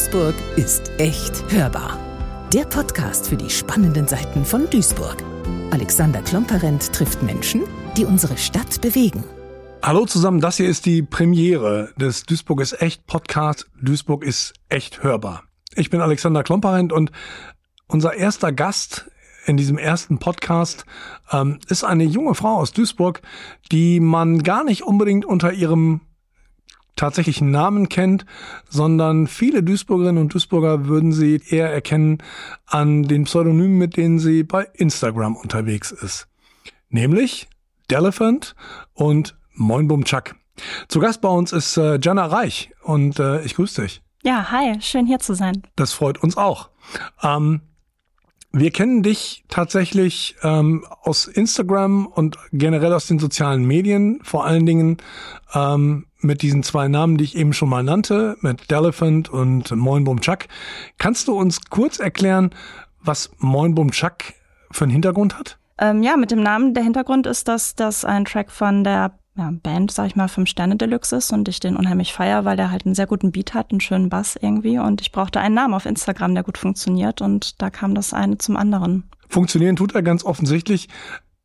[0.00, 1.98] Duisburg ist echt hörbar.
[2.54, 5.22] Der Podcast für die spannenden Seiten von Duisburg.
[5.72, 7.64] Alexander Klomperent trifft Menschen,
[7.98, 9.22] die unsere Stadt bewegen.
[9.82, 13.68] Hallo zusammen, das hier ist die Premiere des Duisburg ist echt Podcast.
[13.78, 15.42] Duisburg ist echt hörbar.
[15.74, 17.12] Ich bin Alexander Klomperent und
[17.86, 19.10] unser erster Gast
[19.44, 20.86] in diesem ersten Podcast
[21.30, 23.20] ähm, ist eine junge Frau aus Duisburg,
[23.70, 26.00] die man gar nicht unbedingt unter ihrem
[27.00, 28.26] tatsächlichen Namen kennt,
[28.68, 32.18] sondern viele Duisburgerinnen und Duisburger würden sie eher erkennen
[32.66, 36.28] an den Pseudonymen, mit denen sie bei Instagram unterwegs ist.
[36.90, 37.48] Nämlich
[37.90, 38.54] Delephant
[38.92, 39.34] und
[40.04, 40.34] Chuck.
[40.88, 44.02] Zu Gast bei uns ist äh, Jana Reich und äh, ich grüße dich.
[44.22, 45.62] Ja, hi, schön hier zu sein.
[45.76, 46.68] Das freut uns auch.
[47.22, 47.62] Ähm,
[48.52, 54.66] wir kennen dich tatsächlich ähm, aus Instagram und generell aus den sozialen Medien, vor allen
[54.66, 54.98] Dingen
[55.54, 60.20] ähm, mit diesen zwei Namen, die ich eben schon mal nannte, mit Delephant und Moinbum
[60.20, 60.46] Chuck.
[60.98, 62.50] Kannst du uns kurz erklären,
[63.02, 64.16] was Moinbum Chuck
[64.70, 65.58] für einen Hintergrund hat?
[65.78, 66.74] Ähm, ja, mit dem Namen.
[66.74, 70.50] Der Hintergrund ist, dass das ein Track von der ja, Band, sag ich mal, Fünf
[70.50, 73.54] Sterne Deluxe ist und ich den unheimlich feier, weil der halt einen sehr guten Beat
[73.54, 77.22] hat, einen schönen Bass irgendwie und ich brauchte einen Namen auf Instagram, der gut funktioniert
[77.22, 79.04] und da kam das eine zum anderen.
[79.28, 80.88] Funktionieren tut er ganz offensichtlich.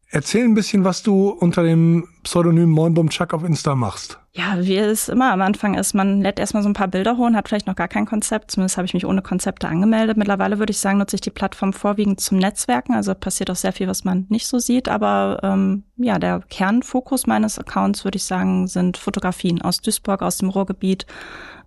[0.09, 4.19] Erzähl ein bisschen, was du unter dem Pseudonym Moinbum Chuck auf Insta machst.
[4.33, 7.25] Ja, wie es immer am Anfang ist, man lädt erstmal so ein paar Bilder hoch
[7.25, 8.51] und hat vielleicht noch gar kein Konzept.
[8.51, 10.17] Zumindest habe ich mich ohne Konzepte angemeldet.
[10.17, 12.93] Mittlerweile würde ich sagen, nutze ich die Plattform vorwiegend zum Netzwerken.
[12.93, 14.89] Also passiert auch sehr viel, was man nicht so sieht.
[14.89, 20.37] Aber ähm, ja, der Kernfokus meines Accounts, würde ich sagen, sind Fotografien aus Duisburg, aus
[20.37, 21.05] dem Ruhrgebiet.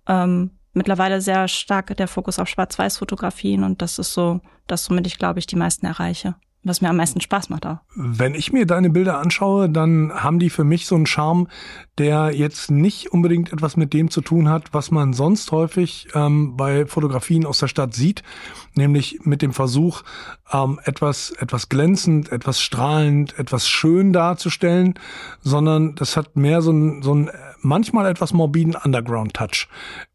[0.07, 5.17] Ähm, mittlerweile sehr stark der Fokus auf Schwarz-Weiß-Fotografien und das ist so das, womit ich,
[5.17, 7.77] glaube ich, die meisten erreiche was mir am meisten Spaß macht auch.
[7.95, 11.47] Wenn ich mir deine Bilder anschaue, dann haben die für mich so einen Charme,
[11.97, 16.57] der jetzt nicht unbedingt etwas mit dem zu tun hat, was man sonst häufig ähm,
[16.57, 18.23] bei Fotografien aus der Stadt sieht,
[18.75, 20.03] nämlich mit dem Versuch,
[20.51, 24.95] ähm, etwas, etwas glänzend, etwas strahlend, etwas schön darzustellen,
[25.41, 27.29] sondern das hat mehr so einen, so einen
[27.61, 29.67] manchmal etwas morbiden Underground-Touch.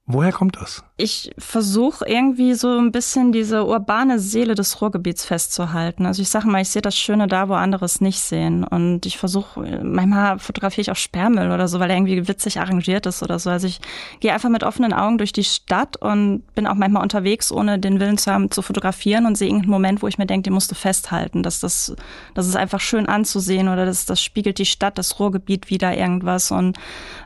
[0.06, 0.84] Woher kommt das?
[0.98, 6.04] Ich versuche irgendwie so ein bisschen diese urbane Seele des Ruhrgebiets festzuhalten.
[6.04, 8.64] Also ich sage mal, ich sehe das Schöne da, wo andere es nicht sehen.
[8.64, 13.06] Und ich versuche, manchmal fotografiere ich auch Sperrmüll oder so, weil er irgendwie witzig arrangiert
[13.06, 13.48] ist oder so.
[13.48, 13.80] Also ich
[14.20, 17.98] gehe einfach mit offenen Augen durch die Stadt und bin auch manchmal unterwegs, ohne den
[17.98, 20.70] Willen zu haben, zu fotografieren und sehe irgendeinen Moment, wo ich mir denke, den musst
[20.70, 21.42] du festhalten.
[21.42, 21.96] Dass das,
[22.34, 26.50] das ist einfach schön anzusehen oder das, das spiegelt die Stadt, das Ruhrgebiet wieder irgendwas.
[26.50, 26.76] Und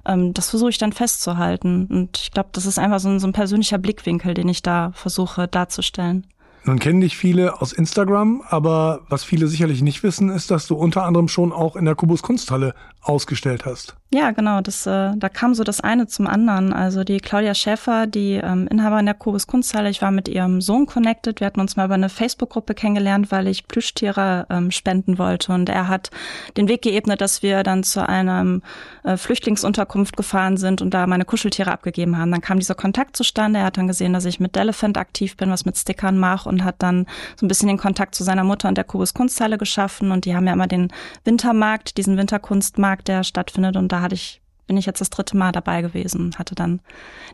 [0.07, 1.89] ähm, das versuche ich dann festzuhalten.
[1.91, 4.93] Und ich glaube, das ist einfach so ein, so ein persönlicher Blickwinkel, den ich da
[4.95, 6.27] versuche darzustellen.
[6.65, 10.75] Nun kennen dich viele aus Instagram, aber was viele sicherlich nicht wissen, ist, dass du
[10.75, 12.75] unter anderem schon auch in der Kubus Kunsthalle
[13.09, 13.97] ausgestellt hast.
[14.11, 14.63] Ja, genau.
[14.63, 16.73] Das, äh, da kam so das eine zum anderen.
[16.73, 20.87] Also die Claudia Schäfer, die ähm, Inhaberin der Kubus Kunsthalle, ich war mit ihrem Sohn
[20.87, 21.41] connected.
[21.41, 25.53] Wir hatten uns mal über eine Facebook-Gruppe kennengelernt, weil ich Plüschtiere ähm, spenden wollte.
[25.53, 26.11] Und er hat
[26.57, 28.61] den Weg geebnet, dass wir dann zu einer
[29.05, 32.31] äh, Flüchtlingsunterkunft gefahren sind und da meine Kuscheltiere abgegeben haben.
[32.31, 33.59] Dann kam dieser Kontakt zustande.
[33.59, 36.65] Er hat dann gesehen, dass ich mit Elephant aktiv bin, was mit Stickern mache und
[36.65, 37.05] hat dann
[37.37, 40.13] so ein bisschen den Kontakt zu seiner Mutter und der Kubus Kunsthalle geschaffen.
[40.13, 40.91] Und die haben ja immer den
[41.25, 43.77] Wintermarkt, diesen Winterkunstmarkt, der stattfindet.
[43.77, 46.81] Und da hatte ich bin ich jetzt das dritte Mal dabei gewesen, hatte dann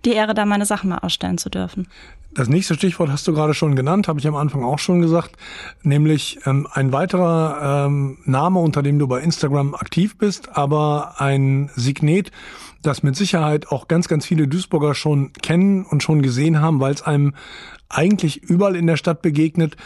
[0.06, 1.88] die Ehre, da meine Sachen mal ausstellen zu dürfen.
[2.32, 5.36] Das nächste Stichwort hast du gerade schon genannt, habe ich am Anfang auch schon gesagt,
[5.82, 11.70] nämlich ähm, ein weiterer ähm, Name, unter dem du bei Instagram aktiv bist, aber ein
[11.76, 12.32] Signet,
[12.82, 16.94] das mit Sicherheit auch ganz, ganz viele Duisburger schon kennen und schon gesehen haben, weil
[16.94, 17.34] es einem
[17.88, 19.76] eigentlich überall in der Stadt begegnet,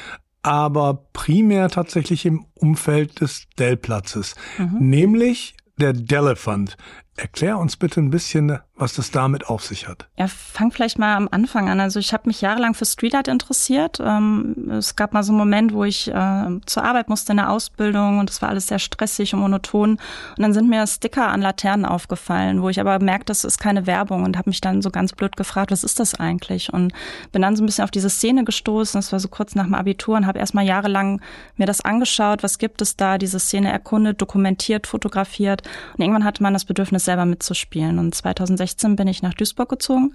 [0.42, 4.76] aber primär tatsächlich im Umfeld des Dellplatzes, mhm.
[4.78, 6.76] nämlich der Delephant.
[7.18, 10.06] Erklär uns bitte ein bisschen, was das damit auf sich hat.
[10.16, 11.80] Ja, fang vielleicht mal am Anfang an.
[11.80, 13.98] Also ich habe mich jahrelang für Street Art interessiert.
[14.00, 17.50] Ähm, es gab mal so einen Moment, wo ich äh, zur Arbeit musste in der
[17.50, 19.90] Ausbildung und es war alles sehr stressig und monoton.
[19.90, 19.98] Und
[20.38, 24.22] dann sind mir Sticker an Laternen aufgefallen, wo ich aber merkte, das ist keine Werbung
[24.22, 26.72] und habe mich dann so ganz blöd gefragt, was ist das eigentlich?
[26.72, 26.92] Und
[27.32, 28.96] bin dann so ein bisschen auf diese Szene gestoßen.
[28.96, 31.20] Das war so kurz nach dem Abitur und habe erstmal jahrelang
[31.56, 35.62] mir das angeschaut, was gibt es da, diese Szene erkundet, dokumentiert, fotografiert.
[35.94, 37.98] Und irgendwann hatte man das Bedürfnis, selber mitzuspielen.
[37.98, 40.14] Und 2016 bin ich nach Duisburg gezogen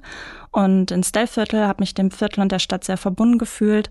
[0.51, 3.89] und ins Dellviertel, habe mich dem Viertel und der Stadt sehr verbunden gefühlt.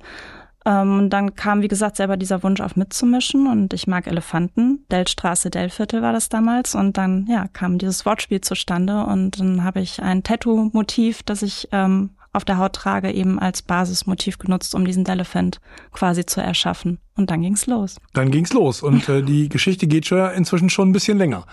[0.64, 4.87] Ähm, und dann kam, wie gesagt, selber dieser Wunsch auf mitzumischen und ich mag Elefanten.
[4.93, 9.81] Dellstraße, Dellviertel war das damals und dann, ja, kam dieses Wortspiel zustande und dann habe
[9.81, 14.84] ich ein Tattoo-Motiv, das ich ähm, auf der Haut trage, eben als Basismotiv genutzt, um
[14.84, 15.61] diesen Elephant
[15.93, 16.99] quasi zu erschaffen.
[17.14, 17.96] Und dann ging's los.
[18.14, 21.44] Dann ging's los und äh, die Geschichte geht schon inzwischen schon ein bisschen länger.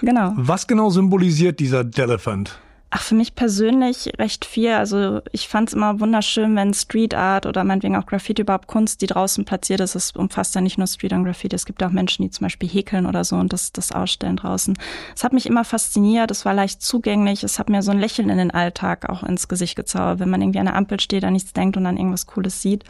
[0.00, 0.32] Genau.
[0.36, 2.58] Was genau symbolisiert dieser Delephant?
[2.96, 4.70] Ach, für mich persönlich recht viel.
[4.70, 9.02] Also ich fand es immer wunderschön, wenn Street Art oder meinetwegen auch Graffiti überhaupt Kunst,
[9.02, 9.96] die draußen platziert ist.
[9.96, 11.56] Es umfasst ja nicht nur Street und Graffiti.
[11.56, 14.78] Es gibt auch Menschen, die zum Beispiel häkeln oder so und das, das ausstellen draußen.
[15.12, 16.30] Es hat mich immer fasziniert.
[16.30, 17.42] Es war leicht zugänglich.
[17.42, 20.40] Es hat mir so ein Lächeln in den Alltag auch ins Gesicht gezaubert, wenn man
[20.40, 22.84] irgendwie an der Ampel steht, an nichts denkt und dann irgendwas Cooles sieht.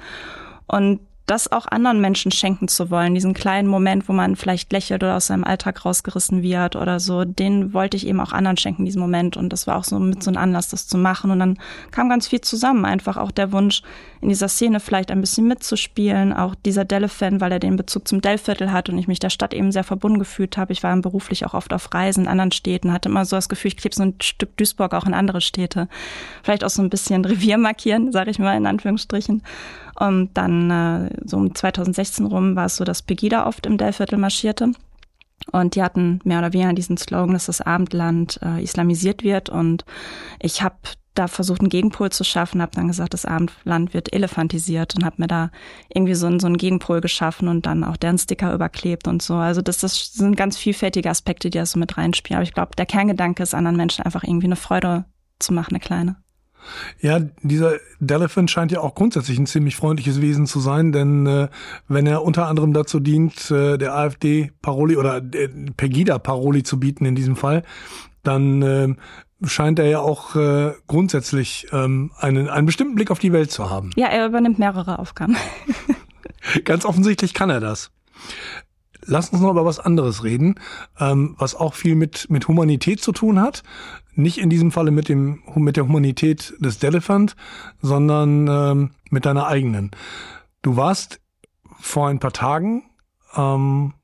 [0.66, 5.02] Und das auch anderen Menschen schenken zu wollen, diesen kleinen Moment, wo man vielleicht lächelt
[5.02, 8.84] oder aus seinem Alltag rausgerissen wird oder so, den wollte ich eben auch anderen schenken,
[8.84, 9.38] diesen Moment.
[9.38, 11.30] Und das war auch so mit so einem Anlass, das zu machen.
[11.30, 11.58] Und dann
[11.92, 12.84] kam ganz viel zusammen.
[12.84, 13.82] Einfach auch der Wunsch,
[14.20, 16.32] in dieser Szene vielleicht ein bisschen mitzuspielen.
[16.32, 19.54] Auch dieser Delle-Fan, weil er den Bezug zum Dellviertel hat und ich mich der Stadt
[19.54, 20.72] eben sehr verbunden gefühlt habe.
[20.72, 23.68] Ich war beruflich auch oft auf Reisen in anderen Städten, hatte immer so das Gefühl,
[23.68, 25.88] ich klebe so ein Stück Duisburg auch in andere Städte.
[26.42, 29.42] Vielleicht auch so ein bisschen Revier markieren, sage ich mal in Anführungsstrichen.
[29.98, 34.18] Und dann äh, so um 2016 rum war es so, dass Pegida oft im Dellviertel
[34.18, 34.72] marschierte.
[35.52, 39.50] Und die hatten mehr oder weniger diesen Slogan, dass das Abendland äh, islamisiert wird.
[39.50, 39.84] Und
[40.40, 40.76] ich habe
[41.14, 45.16] da versucht, einen Gegenpol zu schaffen, habe dann gesagt, das Abendland wird elefantisiert und habe
[45.18, 45.50] mir da
[45.88, 49.34] irgendwie so, so einen Gegenpol geschaffen und dann auch deren Sticker überklebt und so.
[49.34, 52.38] Also das, das sind ganz vielfältige Aspekte, die da so mit reinspielen.
[52.38, 55.04] Aber ich glaube, der Kerngedanke ist, anderen Menschen einfach irgendwie eine Freude
[55.38, 56.16] zu machen, eine kleine.
[57.00, 61.48] Ja, dieser Delephant scheint ja auch grundsätzlich ein ziemlich freundliches Wesen zu sein, denn äh,
[61.88, 66.80] wenn er unter anderem dazu dient, äh, der AfD Paroli oder äh, Pegida Paroli zu
[66.80, 67.62] bieten in diesem Fall,
[68.22, 68.94] dann äh,
[69.46, 73.70] scheint er ja auch äh, grundsätzlich ähm, einen, einen bestimmten Blick auf die Welt zu
[73.70, 73.90] haben.
[73.96, 75.36] Ja, er übernimmt mehrere Aufgaben.
[76.64, 77.90] Ganz offensichtlich kann er das.
[79.06, 80.54] Lass uns noch über was anderes reden,
[80.98, 83.62] ähm, was auch viel mit, mit Humanität zu tun hat.
[84.14, 87.36] Nicht in diesem Falle mit, dem, mit der Humanität des Delefant,
[87.80, 89.90] sondern ähm, mit deiner eigenen.
[90.62, 91.20] Du warst
[91.80, 92.84] vor ein paar Tagen
[93.36, 93.94] ähm,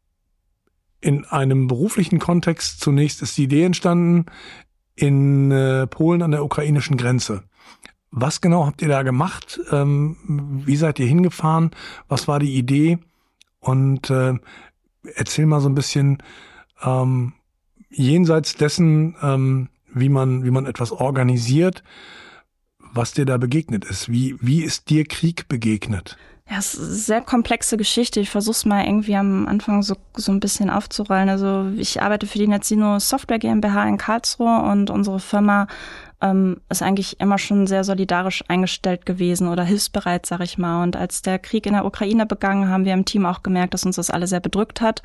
[1.00, 2.80] in einem beruflichen Kontext.
[2.80, 4.26] Zunächst ist die Idee entstanden
[4.96, 7.44] in äh, Polen an der ukrainischen Grenze.
[8.10, 9.60] Was genau habt ihr da gemacht?
[9.70, 10.16] Ähm,
[10.66, 11.70] wie seid ihr hingefahren?
[12.08, 12.98] Was war die Idee?
[13.60, 14.34] Und äh,
[15.14, 16.22] erzähl mal so ein bisschen
[16.82, 17.34] ähm,
[17.88, 21.82] jenseits dessen, ähm, wie man, wie man etwas organisiert,
[22.92, 24.10] was dir da begegnet ist.
[24.10, 26.16] Wie, wie ist dir Krieg begegnet?
[26.50, 28.18] Ja, es ist eine sehr komplexe Geschichte.
[28.18, 31.28] Ich versuche es mal irgendwie am Anfang so, so ein bisschen aufzurollen.
[31.28, 35.68] Also ich arbeite für die Netzino Software GmbH in Karlsruhe und unsere Firma
[36.22, 40.82] ähm, ist eigentlich immer schon sehr solidarisch eingestellt gewesen oder hilfsbereit, sag ich mal.
[40.82, 43.86] Und als der Krieg in der Ukraine begann, haben wir im Team auch gemerkt, dass
[43.86, 45.02] uns das alle sehr bedrückt hat.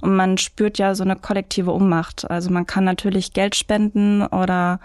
[0.00, 2.28] Und man spürt ja so eine kollektive Ummacht.
[2.30, 4.80] Also man kann natürlich Geld spenden oder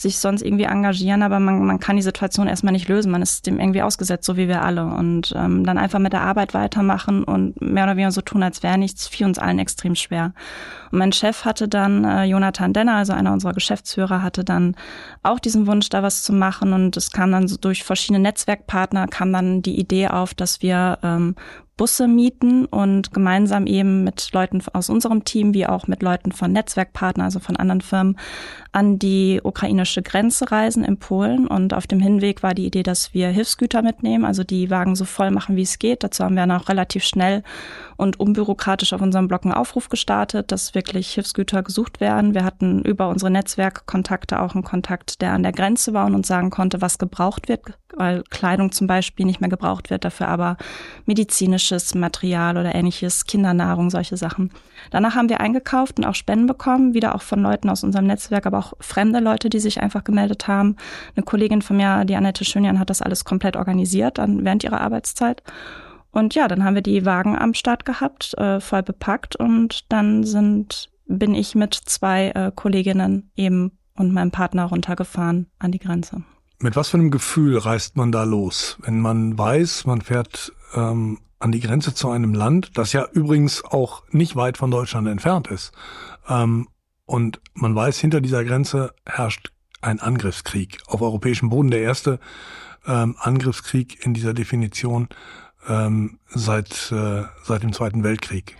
[0.00, 3.12] sich sonst irgendwie engagieren, aber man, man kann die Situation erstmal nicht lösen.
[3.12, 4.86] Man ist dem irgendwie ausgesetzt, so wie wir alle.
[4.86, 8.62] Und ähm, dann einfach mit der Arbeit weitermachen und mehr oder weniger so tun, als
[8.62, 10.32] wäre nichts, fiel uns allen extrem schwer.
[10.90, 14.74] Und mein Chef hatte dann, äh, Jonathan Denner, also einer unserer Geschäftsführer, hatte dann
[15.22, 16.72] auch diesen Wunsch, da was zu machen.
[16.72, 20.98] Und es kam dann so durch verschiedene Netzwerkpartner, kam dann die Idee auf, dass wir
[21.02, 21.34] ähm,
[21.80, 26.52] Busse mieten und gemeinsam eben mit Leuten aus unserem Team wie auch mit Leuten von
[26.52, 28.18] Netzwerkpartnern, also von anderen Firmen,
[28.70, 31.46] an die ukrainische Grenze reisen in Polen.
[31.46, 35.06] Und auf dem Hinweg war die Idee, dass wir Hilfsgüter mitnehmen, also die Wagen so
[35.06, 36.04] voll machen, wie es geht.
[36.04, 37.42] Dazu haben wir dann auch relativ schnell
[37.96, 42.34] und unbürokratisch auf unserem Blog einen Aufruf gestartet, dass wirklich Hilfsgüter gesucht werden.
[42.34, 46.28] Wir hatten über unsere Netzwerkkontakte auch einen Kontakt, der an der Grenze war und uns
[46.28, 47.62] sagen konnte, was gebraucht wird,
[47.96, 50.56] weil Kleidung zum Beispiel nicht mehr gebraucht wird, dafür aber
[51.06, 54.50] medizinische medizinisches Material oder ähnliches, Kindernahrung, solche Sachen.
[54.90, 58.46] Danach haben wir eingekauft und auch Spenden bekommen, wieder auch von Leuten aus unserem Netzwerk,
[58.46, 60.76] aber auch fremde Leute, die sich einfach gemeldet haben.
[61.16, 64.80] Eine Kollegin von mir, die Annette Schönjan, hat das alles komplett organisiert dann während ihrer
[64.80, 65.42] Arbeitszeit.
[66.12, 70.24] Und ja, dann haben wir die Wagen am Start gehabt, äh, voll bepackt und dann
[70.24, 76.22] sind bin ich mit zwei äh, Kolleginnen eben und meinem Partner runtergefahren an die Grenze.
[76.60, 81.18] Mit was für einem Gefühl reist man da los, wenn man weiß, man fährt ähm,
[81.40, 85.48] an die Grenze zu einem Land, das ja übrigens auch nicht weit von Deutschland entfernt
[85.48, 85.72] ist.
[86.28, 86.68] Ähm,
[87.06, 92.20] und man weiß, hinter dieser Grenze herrscht ein Angriffskrieg auf europäischem Boden, der erste
[92.86, 95.08] ähm, Angriffskrieg in dieser Definition
[95.66, 98.56] ähm, seit, äh, seit dem Zweiten Weltkrieg.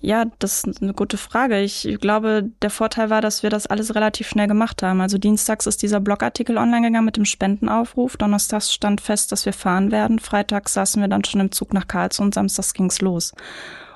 [0.00, 1.60] Ja, das ist eine gute Frage.
[1.60, 5.00] Ich glaube, der Vorteil war, dass wir das alles relativ schnell gemacht haben.
[5.00, 8.16] Also dienstags ist dieser Blogartikel online gegangen mit dem Spendenaufruf.
[8.16, 10.20] Donnerstags stand fest, dass wir fahren werden.
[10.20, 13.32] Freitags saßen wir dann schon im Zug nach Karlsruhe und samstags ging's los.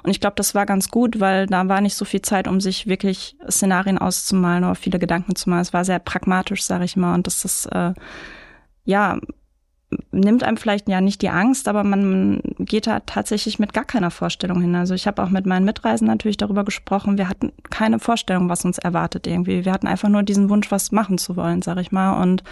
[0.02, 2.60] Und ich glaube, das war ganz gut, weil da war nicht so viel Zeit, um
[2.60, 5.62] sich wirklich Szenarien auszumalen oder viele Gedanken zu malen.
[5.62, 7.14] Es war sehr pragmatisch, sage ich mal.
[7.14, 7.94] Und das ist, äh,
[8.84, 9.20] ja,
[10.10, 14.10] nimmt einem vielleicht ja nicht die Angst, aber man geht da tatsächlich mit gar keiner
[14.10, 14.74] Vorstellung hin.
[14.74, 17.18] Also ich habe auch mit meinen Mitreisen natürlich darüber gesprochen.
[17.18, 19.64] Wir hatten keine Vorstellung, was uns erwartet irgendwie.
[19.64, 22.42] Wir hatten einfach nur diesen Wunsch, was machen zu wollen, sag ich mal, und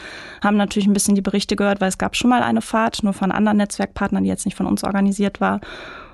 [0.42, 3.12] haben natürlich ein bisschen die Berichte gehört, weil es gab schon mal eine Fahrt, nur
[3.12, 5.60] von anderen Netzwerkpartnern, die jetzt nicht von uns organisiert war.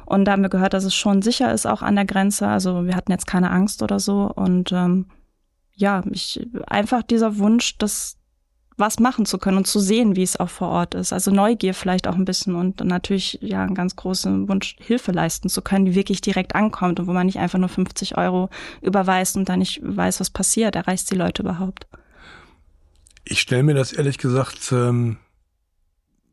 [0.06, 2.46] Und da haben wir gehört, dass es schon sicher ist, auch an der Grenze.
[2.46, 4.30] Also wir hatten jetzt keine Angst oder so.
[4.34, 5.06] Und ähm,
[5.74, 8.16] ja, ich einfach dieser Wunsch, dass
[8.76, 11.12] was machen zu können und zu sehen, wie es auch vor Ort ist.
[11.12, 15.48] Also Neugier vielleicht auch ein bisschen und natürlich ja einen ganz großen Wunsch, Hilfe leisten
[15.48, 18.50] zu können, die wirklich direkt ankommt und wo man nicht einfach nur 50 Euro
[18.82, 20.76] überweist und dann nicht weiß, was passiert.
[20.76, 21.86] Erreicht die Leute überhaupt?
[23.24, 25.16] Ich stelle mir das ehrlich gesagt ähm,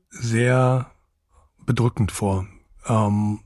[0.09, 0.91] sehr
[1.65, 2.45] bedrückend vor.
[2.87, 3.39] Ähm,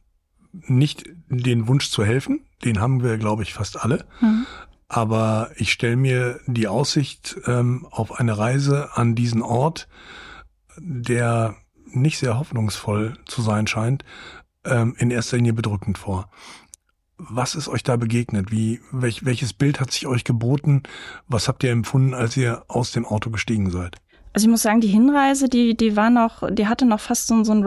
[0.51, 4.06] nicht den Wunsch zu helfen, den haben wir, glaube ich, fast alle.
[4.22, 4.48] Mhm.
[4.89, 9.88] Aber ich stelle mir die Aussicht ähm, auf eine Reise an diesen Ort,
[10.77, 14.06] der nicht sehr hoffnungsvoll zu sein scheint,
[14.65, 16.29] ähm, in erster Linie bedrückend vor.
[17.17, 18.51] Was ist euch da begegnet?
[18.51, 20.84] Wie, welch, welches Bild hat sich euch geboten?
[21.27, 23.98] Was habt ihr empfunden, als ihr aus dem Auto gestiegen seid?
[24.34, 27.44] Also ich muss sagen, die Hinreise, die, die war noch, die hatte noch fast so,
[27.44, 27.63] so einen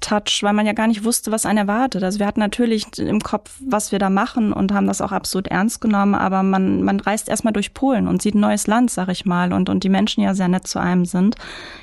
[0.00, 2.02] Roadtrip-Touch, weil man ja gar nicht wusste, was einen erwartet.
[2.02, 5.48] Also wir hatten natürlich im Kopf, was wir da machen und haben das auch absolut
[5.48, 9.08] ernst genommen, aber man, man reist erstmal durch Polen und sieht ein neues Land, sag
[9.08, 11.36] ich mal, und, und die Menschen ja sehr nett zu einem sind.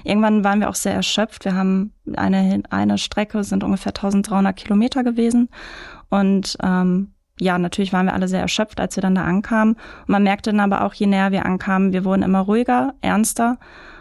[0.03, 1.45] Irgendwann waren wir auch sehr erschöpft.
[1.45, 5.49] Wir haben eine, eine Strecke, sind ungefähr 1300 Kilometer gewesen
[6.09, 9.75] und ähm, ja, natürlich waren wir alle sehr erschöpft, als wir dann da ankamen.
[9.75, 13.59] Und man merkte dann aber auch, je näher wir ankamen, wir wurden immer ruhiger, ernster.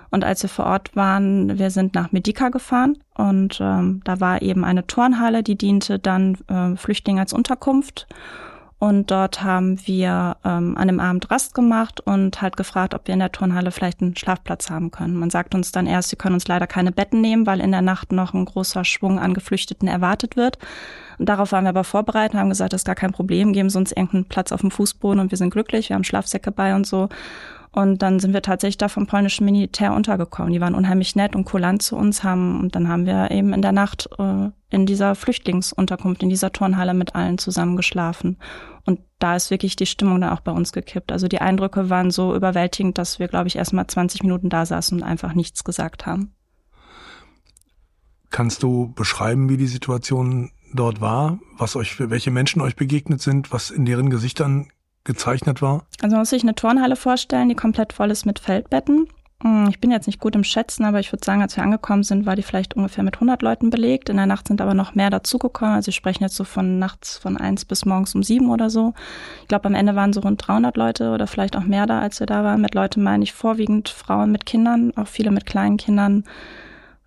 [0.08, 4.42] Und als wir vor Ort waren, wir sind nach Medica gefahren und ähm, da war
[4.42, 8.06] eben eine Turnhalle, die diente dann äh, Flüchtlingen als Unterkunft.
[8.78, 13.14] Und dort haben wir ähm, an dem Abend Rast gemacht und halt gefragt, ob wir
[13.14, 15.16] in der Turnhalle vielleicht einen Schlafplatz haben können.
[15.16, 17.80] Man sagt uns dann erst, sie können uns leider keine Betten nehmen, weil in der
[17.80, 20.58] Nacht noch ein großer Schwung an Geflüchteten erwartet wird.
[21.18, 23.70] Und darauf waren wir aber vorbereitet und haben gesagt, das ist gar kein Problem, geben
[23.70, 26.75] Sie uns irgendeinen Platz auf dem Fußboden und wir sind glücklich, wir haben Schlafsäcke bei
[26.75, 27.08] und so.
[27.73, 30.52] Und dann sind wir tatsächlich da vom polnischen Militär untergekommen.
[30.52, 32.61] Die waren unheimlich nett und kulant zu uns haben.
[32.61, 36.94] Und dann haben wir eben in der Nacht äh, in dieser Flüchtlingsunterkunft, in dieser Turnhalle
[36.94, 38.38] mit allen zusammen geschlafen.
[38.85, 41.12] Und da ist wirklich die Stimmung dann auch bei uns gekippt.
[41.12, 44.64] Also die Eindrücke waren so überwältigend, dass wir, glaube ich, erst mal 20 Minuten da
[44.64, 46.32] saßen und einfach nichts gesagt haben.
[48.30, 53.52] Kannst du beschreiben, wie die Situation dort war, was euch, welche Menschen euch begegnet sind,
[53.52, 54.68] was in deren Gesichtern
[55.06, 55.86] gezeichnet war?
[56.02, 59.08] Also man muss sich eine Turnhalle vorstellen, die komplett voll ist mit Feldbetten.
[59.42, 62.02] Hm, ich bin jetzt nicht gut im Schätzen, aber ich würde sagen, als wir angekommen
[62.02, 64.08] sind, war die vielleicht ungefähr mit 100 Leuten belegt.
[64.08, 65.75] In der Nacht sind aber noch mehr dazugekommen.
[65.75, 68.94] Also wir sprechen jetzt so von nachts von eins bis morgens um sieben oder so.
[69.42, 72.18] Ich glaube, am Ende waren so rund 300 Leute oder vielleicht auch mehr da, als
[72.20, 72.62] wir da waren.
[72.62, 76.25] Mit Leuten meine ich vorwiegend Frauen mit Kindern, auch viele mit kleinen Kindern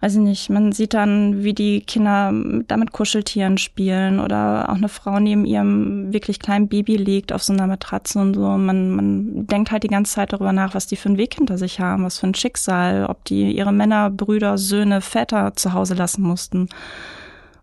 [0.02, 2.32] weiß ich nicht, man sieht dann, wie die Kinder
[2.68, 7.52] damit Kuscheltieren spielen oder auch eine Frau neben ihrem wirklich kleinen Baby liegt auf so
[7.52, 8.42] einer Matratze und so.
[8.42, 11.58] Man, man denkt halt die ganze Zeit darüber nach, was die für einen Weg hinter
[11.58, 15.96] sich haben, was für ein Schicksal, ob die ihre Männer, Brüder, Söhne, Väter zu Hause
[15.96, 16.70] lassen mussten.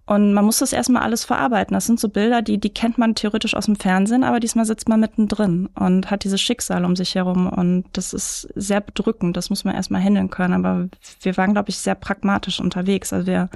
[0.08, 1.74] Und man muss das erstmal alles verarbeiten.
[1.74, 4.88] Das sind so Bilder, die, die kennt man theoretisch aus dem Fernsehen, aber diesmal sitzt
[4.88, 7.48] man mittendrin und hat dieses Schicksal um sich herum.
[7.48, 9.36] Und das ist sehr bedrückend.
[9.36, 10.54] Das muss man erstmal handeln können.
[10.54, 10.88] Aber
[11.22, 13.12] wir waren, glaube ich, sehr pragmatisch unterwegs.
[13.12, 13.50] Also wir,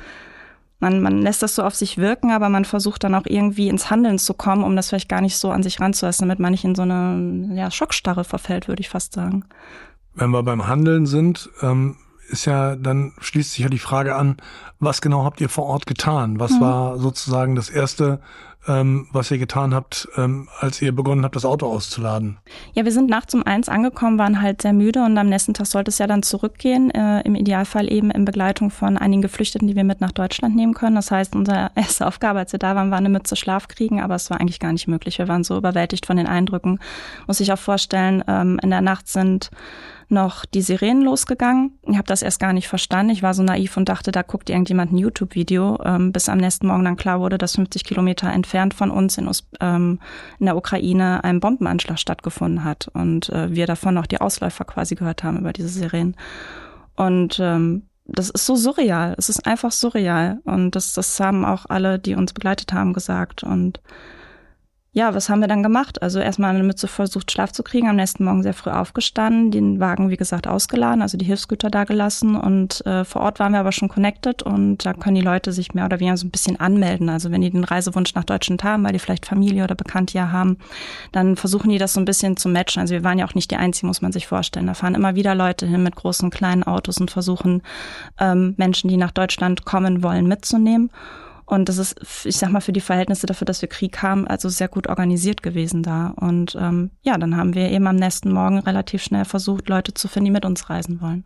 [0.81, 3.89] man, man lässt das so auf sich wirken, aber man versucht dann auch irgendwie ins
[3.89, 6.65] Handeln zu kommen, um das vielleicht gar nicht so an sich ranzulassen, damit man nicht
[6.65, 9.45] in so eine ja, Schockstarre verfällt, würde ich fast sagen.
[10.15, 11.97] Wenn wir beim Handeln sind, ähm
[12.31, 14.37] ist ja, dann schließt sich ja die Frage an,
[14.79, 16.41] was genau habt ihr vor Ort getan?
[16.41, 16.61] Was mhm.
[16.61, 18.21] war sozusagen das erste,
[18.67, 22.39] ähm, was ihr getan habt, ähm, als ihr begonnen habt, das Auto auszuladen?
[22.73, 25.67] Ja, wir sind nachts um eins angekommen, waren halt sehr müde und am nächsten Tag
[25.67, 26.91] sollte es ja dann zurückgehen.
[26.91, 30.75] Äh, Im Idealfall eben in Begleitung von einigen Geflüchteten, die wir mit nach Deutschland nehmen
[30.75, 30.97] können.
[30.97, 34.15] Das heißt, unsere erste Aufgabe, als wir da waren, war eine Mütze Schlaf kriegen, aber
[34.15, 35.19] es war eigentlich gar nicht möglich.
[35.19, 36.79] Wir waren so überwältigt von den Eindrücken.
[37.27, 39.51] Muss ich auch vorstellen, ähm, in der Nacht sind
[40.11, 41.79] noch die Sirenen losgegangen.
[41.87, 43.13] Ich habe das erst gar nicht verstanden.
[43.13, 46.67] Ich war so naiv und dachte, da guckt irgendjemand ein YouTube-Video, ähm, bis am nächsten
[46.67, 50.01] Morgen dann klar wurde, dass 50 Kilometer entfernt von uns in, ähm,
[50.39, 54.95] in der Ukraine ein Bombenanschlag stattgefunden hat und äh, wir davon noch die Ausläufer quasi
[54.95, 56.17] gehört haben über diese Sirenen.
[56.97, 59.15] Und ähm, das ist so surreal.
[59.19, 60.41] Es ist einfach surreal.
[60.45, 63.43] Und das, das haben auch alle, die uns begleitet haben, gesagt.
[63.43, 63.81] Und
[64.93, 66.03] ja, was haben wir dann gemacht?
[66.03, 69.79] Also erstmal eine Mütze versucht, Schlaf zu kriegen, am nächsten Morgen sehr früh aufgestanden, den
[69.79, 73.61] Wagen, wie gesagt, ausgeladen, also die Hilfsgüter da gelassen und äh, vor Ort waren wir
[73.61, 76.59] aber schon connected und da können die Leute sich mehr oder weniger so ein bisschen
[76.59, 77.09] anmelden.
[77.09, 80.33] Also wenn die den Reisewunsch nach Deutschland haben, weil die vielleicht Familie oder Bekannte ja
[80.33, 80.59] haben,
[81.13, 82.81] dann versuchen die das so ein bisschen zu matchen.
[82.81, 84.67] Also wir waren ja auch nicht die Einzigen, muss man sich vorstellen.
[84.67, 87.63] Da fahren immer wieder Leute hin mit großen kleinen Autos und versuchen
[88.19, 90.91] ähm, Menschen, die nach Deutschland kommen wollen, mitzunehmen.
[91.51, 94.49] Und das ist, ich sag mal, für die Verhältnisse dafür, dass wir Krieg haben, also
[94.49, 96.15] sehr gut organisiert gewesen da.
[96.15, 100.07] Und ähm, ja, dann haben wir eben am nächsten Morgen relativ schnell versucht, Leute zu
[100.07, 101.25] finden, die mit uns reisen wollen.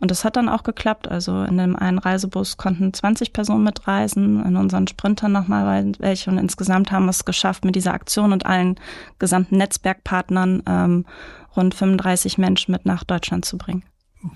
[0.00, 1.08] Und das hat dann auch geklappt.
[1.08, 6.30] Also in dem einen Reisebus konnten 20 Personen mitreisen, in unseren Sprintern nochmal welche.
[6.30, 8.78] Und insgesamt haben wir es geschafft, mit dieser Aktion und allen
[9.18, 11.06] gesamten Netzwerkpartnern ähm,
[11.56, 13.82] rund 35 Menschen mit nach Deutschland zu bringen.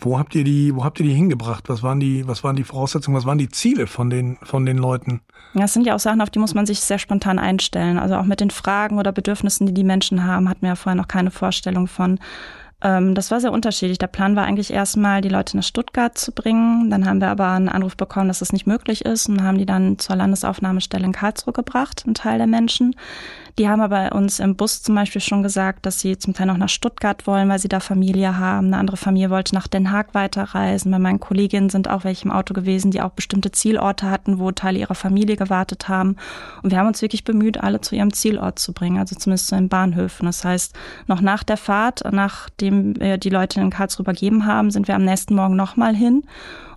[0.01, 1.65] Wo habt ihr die, wo habt ihr die hingebracht?
[1.69, 4.77] Was waren die, was waren die Voraussetzungen, was waren die Ziele von den, von den
[4.77, 5.23] Leuten?
[5.55, 7.99] Ja, es sind ja auch Sachen, auf die muss man sich sehr spontan einstellen.
[7.99, 11.01] Also auch mit den Fragen oder Bedürfnissen, die die Menschen haben, hatten wir ja vorher
[11.01, 12.19] noch keine Vorstellung von.
[12.83, 13.99] Ähm, das war sehr unterschiedlich.
[13.99, 16.91] Der Plan war eigentlich erstmal, die Leute nach Stuttgart zu bringen.
[16.91, 19.67] Dann haben wir aber einen Anruf bekommen, dass das nicht möglich ist und haben die
[19.67, 22.95] dann zur Landesaufnahmestelle in Karlsruhe gebracht, ein Teil der Menschen.
[23.59, 26.57] Die haben aber uns im Bus zum Beispiel schon gesagt, dass sie zum Teil noch
[26.57, 28.69] nach Stuttgart wollen, weil sie da Familie haben.
[28.69, 30.93] Eine andere Familie wollte nach Den Haag weiterreisen.
[30.93, 34.53] Bei meinen Kolleginnen sind auch welche im Auto gewesen, die auch bestimmte Zielorte hatten, wo
[34.53, 36.15] Teile ihrer Familie gewartet haben.
[36.63, 39.57] Und wir haben uns wirklich bemüht, alle zu ihrem Zielort zu bringen, also zumindest zu
[39.57, 40.27] den Bahnhöfen.
[40.27, 40.75] Das heißt,
[41.09, 45.05] noch nach der Fahrt, nachdem wir die Leute in Karlsruhe übergeben haben, sind wir am
[45.05, 46.23] nächsten Morgen nochmal hin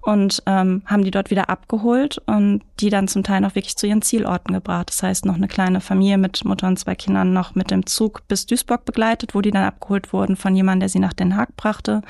[0.02, 3.88] und ähm, haben die dort wieder abgeholt und die dann zum Teil noch wirklich zu
[3.88, 4.90] ihren Zielorten gebracht.
[4.90, 8.28] Das heißt, noch eine kleine Familie mit Mutter und zwei Kindern noch mit dem Zug
[8.28, 11.56] bis Duisburg begleitet, wo die dann abgeholt wurden von jemandem, der sie nach Den Haag
[11.56, 12.02] brachte.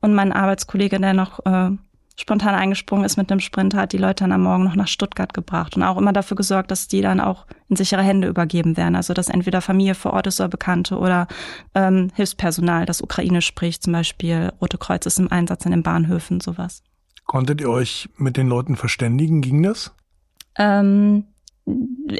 [0.00, 1.70] Und mein Arbeitskollege, der noch äh,
[2.16, 5.34] spontan eingesprungen ist mit dem Sprinter, hat die Leute dann am Morgen noch nach Stuttgart
[5.34, 8.94] gebracht und auch immer dafür gesorgt, dass die dann auch in sichere Hände übergeben werden.
[8.94, 11.26] Also dass entweder Familie vor Ort ist oder Bekannte oder
[11.74, 16.40] ähm, Hilfspersonal, das Ukraine spricht, zum Beispiel Rote Kreuz ist im Einsatz in den Bahnhöfen,
[16.40, 16.82] sowas.
[17.26, 19.40] Konntet ihr euch mit den Leuten verständigen?
[19.40, 19.92] Ging das?
[20.56, 21.24] Ähm,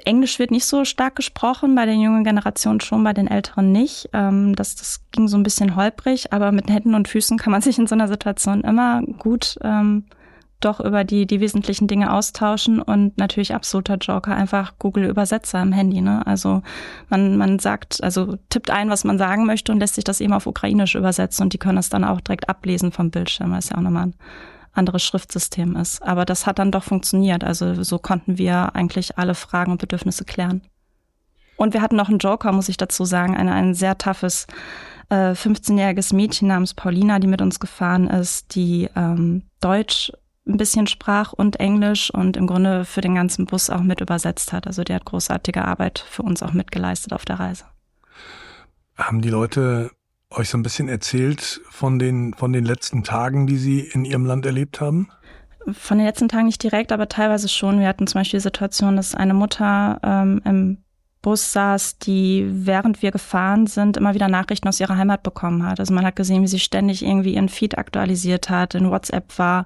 [0.05, 4.09] Englisch wird nicht so stark gesprochen, bei der jungen Generation schon, bei den Älteren nicht.
[4.13, 7.61] Ähm, das, das ging so ein bisschen holprig, aber mit Händen und Füßen kann man
[7.63, 10.05] sich in so einer Situation immer gut ähm,
[10.61, 15.73] doch über die, die wesentlichen Dinge austauschen und natürlich absoluter Joker einfach Google Übersetzer im
[15.73, 16.01] Handy.
[16.01, 16.27] Ne?
[16.27, 16.63] Also
[17.11, 20.33] man, man sagt, also tippt ein, was man sagen möchte und lässt sich das eben
[20.33, 23.53] auf Ukrainisch übersetzen und die können das dann auch direkt ablesen vom Bildschirm.
[23.53, 24.15] Das ist ja auch nochmal ein
[24.75, 26.03] anderes Schriftsystem ist.
[26.03, 27.45] Aber das hat dann doch funktioniert.
[27.45, 30.63] Also so konnten wir eigentlich alle Fragen und Bedürfnisse klären.
[31.57, 34.47] Und wir hatten noch einen Joker, muss ich dazu sagen, ein, ein sehr toughes
[35.09, 40.13] äh, 15-jähriges Mädchen namens Paulina, die mit uns gefahren ist, die ähm, Deutsch
[40.47, 44.53] ein bisschen sprach und Englisch und im Grunde für den ganzen Bus auch mit übersetzt
[44.53, 44.67] hat.
[44.67, 47.65] Also die hat großartige Arbeit für uns auch mitgeleistet auf der Reise.
[48.97, 49.91] Haben die Leute
[50.37, 54.25] euch so ein bisschen erzählt von den, von den letzten Tagen, die Sie in Ihrem
[54.25, 55.09] Land erlebt haben?
[55.73, 57.81] Von den letzten Tagen nicht direkt, aber teilweise schon.
[57.81, 60.79] Wir hatten zum Beispiel die Situation, dass eine Mutter ähm, im
[61.23, 65.81] Bus saß, die während wir gefahren sind, immer wieder Nachrichten aus ihrer Heimat bekommen hat.
[65.81, 69.65] Also man hat gesehen, wie sie ständig irgendwie ihren Feed aktualisiert hat, in WhatsApp war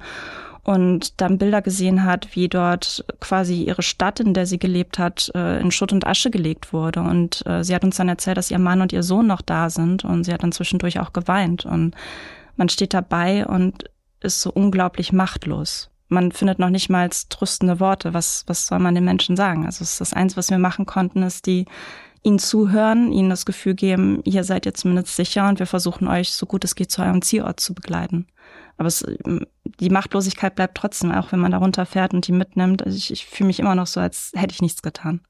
[0.68, 5.30] und dann Bilder gesehen hat, wie dort quasi ihre Stadt, in der sie gelebt hat,
[5.34, 7.00] äh, in Schutt und Asche gelegt wurde.
[7.00, 9.70] Und äh, sie hat uns dann erzählt, dass ihr Mann und ihr Sohn noch da
[9.70, 11.64] sind und sie hat dann zwischendurch auch geweint.
[11.64, 11.94] Und
[12.56, 13.84] man steht dabei und
[14.20, 15.88] ist so unglaublich machtlos.
[16.08, 18.12] Man findet noch nicht mal tröstende Worte.
[18.12, 19.64] Was, was soll man den Menschen sagen?
[19.64, 21.64] Also es ist das Eins, was wir machen konnten, ist die
[22.22, 26.32] ihnen zuhören, ihnen das Gefühl geben, hier seid ihr zumindest sicher und wir versuchen euch
[26.32, 28.26] so gut es geht zu eurem Zielort zu begleiten.
[28.78, 29.04] Aber es,
[29.64, 32.84] die Machtlosigkeit bleibt trotzdem, auch wenn man darunter fährt und die mitnimmt.
[32.84, 35.20] Also ich, ich fühle mich immer noch so, als hätte ich nichts getan.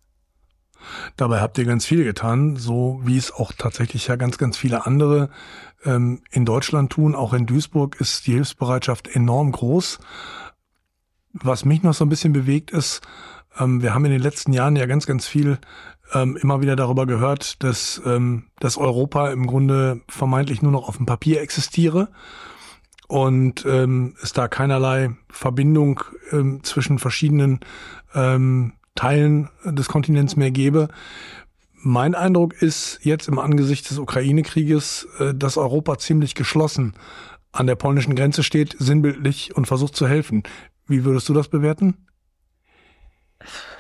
[1.17, 4.87] Dabei habt ihr ganz viel getan, so wie es auch tatsächlich ja ganz, ganz viele
[4.87, 5.31] andere
[5.85, 7.15] ähm, in Deutschland tun.
[7.15, 9.99] Auch in Duisburg ist die Hilfsbereitschaft enorm groß.
[11.33, 13.01] Was mich noch so ein bisschen bewegt ist,
[13.59, 15.59] ähm, wir haben in den letzten Jahren ja ganz, ganz viel
[16.13, 20.97] ähm, immer wieder darüber gehört, dass, ähm, dass Europa im Grunde vermeintlich nur noch auf
[20.97, 22.09] dem Papier existiere
[23.09, 27.61] und ähm, es da keinerlei Verbindung ähm, zwischen verschiedenen
[28.15, 30.89] ähm, Teilen des Kontinents mehr gäbe.
[31.73, 36.95] Mein Eindruck ist jetzt im Angesicht des Ukraine-Krieges, äh, dass Europa ziemlich geschlossen
[37.51, 40.43] an der polnischen Grenze steht, sinnbildlich und versucht zu helfen.
[40.87, 41.97] Wie würdest du das bewerten?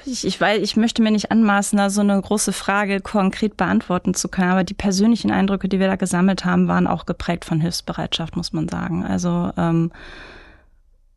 [0.05, 4.15] Ich, ich weiß, ich möchte mir nicht anmaßen, da so eine große Frage konkret beantworten
[4.15, 7.61] zu können, aber die persönlichen Eindrücke, die wir da gesammelt haben, waren auch geprägt von
[7.61, 9.05] Hilfsbereitschaft, muss man sagen.
[9.05, 9.91] Also ähm,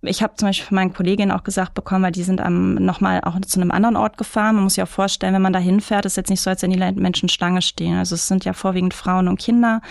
[0.01, 3.21] ich habe zum Beispiel von meinen Kolleginnen auch gesagt bekommen, weil die sind am, nochmal
[3.21, 4.55] auch zu einem anderen Ort gefahren.
[4.55, 6.71] Man muss sich auch vorstellen, wenn man da hinfährt, ist jetzt nicht so, als wenn
[6.71, 7.97] die Menschen Schlange stehen.
[7.97, 9.81] Also es sind ja vorwiegend Frauen und Kinder,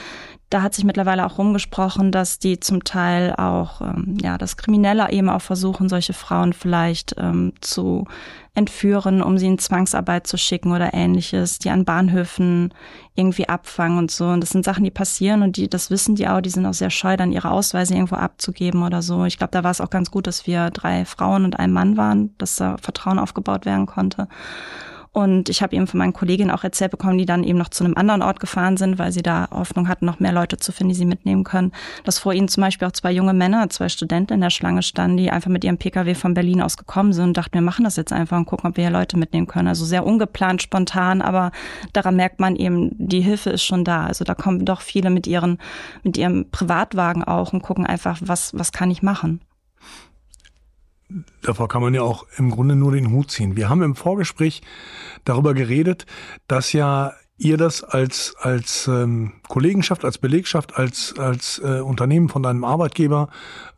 [0.50, 5.10] da hat sich mittlerweile auch rumgesprochen, dass die zum Teil auch, ähm, ja, das Kriminelle
[5.12, 8.04] eben auch versuchen, solche Frauen vielleicht ähm, zu
[8.54, 12.74] entführen, um sie in Zwangsarbeit zu schicken oder ähnliches, die an Bahnhöfen
[13.14, 14.26] irgendwie abfangen und so.
[14.26, 16.74] Und das sind Sachen, die passieren und die, das wissen die auch, die sind auch
[16.74, 19.24] sehr scheu, dann ihre Ausweise irgendwo abzugeben oder so.
[19.26, 21.96] Ich glaube, da war es auch ganz gut, dass wir drei Frauen und ein Mann
[21.96, 24.26] waren, dass da Vertrauen aufgebaut werden konnte.
[25.12, 27.82] Und ich habe eben von meinen Kolleginnen auch erzählt bekommen, die dann eben noch zu
[27.82, 30.90] einem anderen Ort gefahren sind, weil sie da Hoffnung hatten, noch mehr Leute zu finden,
[30.90, 31.72] die sie mitnehmen können.
[32.04, 35.16] Dass vor ihnen zum Beispiel auch zwei junge Männer, zwei Studenten in der Schlange standen,
[35.16, 37.96] die einfach mit ihrem Pkw von Berlin aus gekommen sind und dachten, wir machen das
[37.96, 39.66] jetzt einfach und gucken, ob wir hier Leute mitnehmen können.
[39.66, 41.50] Also sehr ungeplant, spontan, aber
[41.92, 44.06] daran merkt man eben, die Hilfe ist schon da.
[44.06, 45.58] Also da kommen doch viele mit ihren,
[46.04, 49.40] mit ihrem Privatwagen auch und gucken einfach, was, was kann ich machen
[51.42, 53.56] davor kann man ja auch im Grunde nur den Hut ziehen.
[53.56, 54.62] Wir haben im Vorgespräch
[55.24, 56.06] darüber geredet,
[56.46, 62.42] dass ja ihr das als als ähm, Kollegenschaft, als Belegschaft, als als äh, Unternehmen von
[62.42, 63.28] deinem Arbeitgeber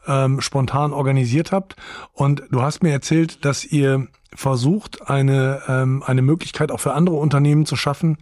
[0.06, 1.76] ähm, spontan organisiert habt.
[2.12, 7.16] Und du hast mir erzählt, dass ihr versucht, eine ähm, eine Möglichkeit auch für andere
[7.16, 8.18] Unternehmen zu schaffen,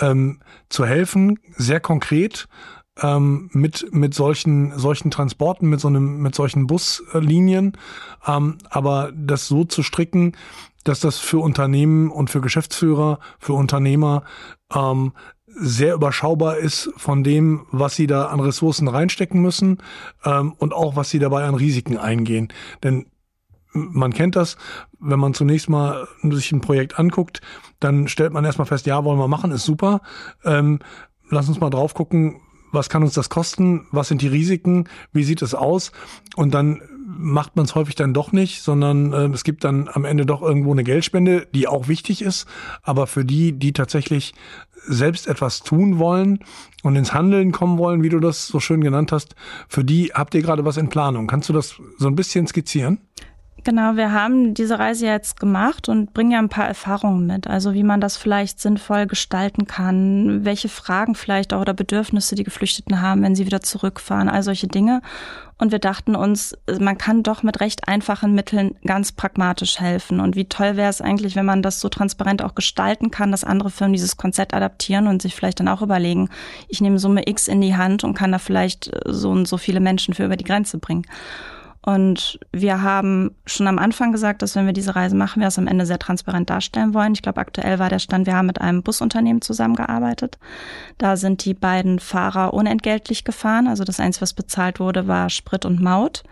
[0.00, 2.48] ähm, zu helfen, sehr konkret
[3.00, 7.72] ähm, mit mit solchen solchen Transporten, mit so einem mit solchen Buslinien,
[8.26, 10.36] ähm, aber das so zu stricken,
[10.84, 14.24] dass das für Unternehmen und für Geschäftsführer, für Unternehmer
[14.74, 15.12] ähm,
[15.46, 19.78] sehr überschaubar ist von dem, was sie da an Ressourcen reinstecken müssen
[20.24, 22.48] ähm, und auch was sie dabei an Risiken eingehen.
[22.82, 23.06] Denn
[23.72, 24.56] man kennt das,
[24.98, 27.40] wenn man zunächst mal sich ein Projekt anguckt,
[27.80, 30.00] dann stellt man erstmal fest, ja, wollen wir machen, ist super.
[30.44, 30.78] Ähm,
[31.30, 32.40] lass uns mal drauf gucken,
[32.72, 35.92] was kann uns das kosten, was sind die Risiken, wie sieht es aus
[36.36, 40.04] und dann macht man es häufig dann doch nicht, sondern äh, es gibt dann am
[40.04, 42.46] Ende doch irgendwo eine Geldspende, die auch wichtig ist,
[42.82, 44.34] aber für die, die tatsächlich
[44.86, 46.40] selbst etwas tun wollen
[46.82, 49.36] und ins Handeln kommen wollen, wie du das so schön genannt hast,
[49.68, 51.26] für die habt ihr gerade was in Planung.
[51.26, 52.98] Kannst du das so ein bisschen skizzieren?
[53.64, 57.46] Genau, wir haben diese Reise jetzt gemacht und bringen ja ein paar Erfahrungen mit.
[57.46, 62.42] Also wie man das vielleicht sinnvoll gestalten kann, welche Fragen vielleicht auch oder Bedürfnisse die
[62.42, 65.00] Geflüchteten haben, wenn sie wieder zurückfahren, all solche Dinge.
[65.58, 70.18] Und wir dachten uns, man kann doch mit recht einfachen Mitteln ganz pragmatisch helfen.
[70.18, 73.44] Und wie toll wäre es eigentlich, wenn man das so transparent auch gestalten kann, dass
[73.44, 76.30] andere Firmen dieses Konzept adaptieren und sich vielleicht dann auch überlegen,
[76.66, 79.78] ich nehme Summe X in die Hand und kann da vielleicht so und so viele
[79.78, 81.06] Menschen für über die Grenze bringen.
[81.84, 85.58] Und wir haben schon am Anfang gesagt, dass wenn wir diese Reise machen, wir es
[85.58, 87.12] am Ende sehr transparent darstellen wollen.
[87.12, 90.38] Ich glaube, aktuell war der Stand, wir haben mit einem Busunternehmen zusammengearbeitet.
[90.98, 93.66] Da sind die beiden Fahrer unentgeltlich gefahren.
[93.66, 96.22] Also das Einzige, was bezahlt wurde, war Sprit und Maut.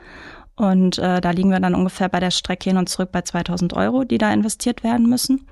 [0.55, 3.73] Und äh, da liegen wir dann ungefähr bei der Strecke hin und zurück bei 2000
[3.73, 5.47] Euro, die da investiert werden müssen.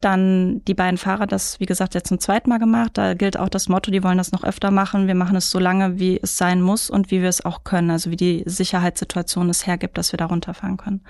[0.00, 2.92] Dann die beiden Fahrer, das wie gesagt jetzt zum zweiten Mal gemacht.
[2.94, 5.06] Da gilt auch das Motto, die wollen das noch öfter machen.
[5.06, 7.90] Wir machen es so lange, wie es sein muss und wie wir es auch können.
[7.90, 11.02] Also wie die Sicherheitssituation es hergibt, dass wir da runterfahren können.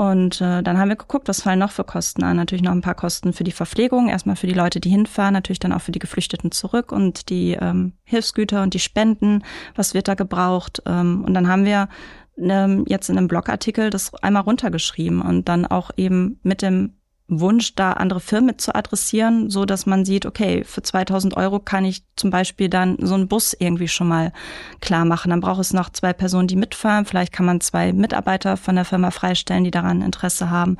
[0.00, 2.38] Und äh, dann haben wir geguckt, was fallen noch für Kosten an.
[2.38, 5.58] Natürlich noch ein paar Kosten für die Verpflegung, erstmal für die Leute, die hinfahren, natürlich
[5.58, 10.08] dann auch für die Geflüchteten zurück und die ähm, Hilfsgüter und die Spenden, was wird
[10.08, 10.82] da gebraucht.
[10.86, 11.90] Ähm, und dann haben wir
[12.38, 16.94] ähm, jetzt in einem Blogartikel das einmal runtergeschrieben und dann auch eben mit dem
[17.30, 21.84] Wunsch, da andere Firmen zu adressieren, so dass man sieht, okay, für 2000 Euro kann
[21.84, 24.32] ich zum Beispiel dann so einen Bus irgendwie schon mal
[24.80, 25.30] klar machen.
[25.30, 27.04] Dann braucht es noch zwei Personen, die mitfahren.
[27.04, 30.76] Vielleicht kann man zwei Mitarbeiter von der Firma freistellen, die daran Interesse haben.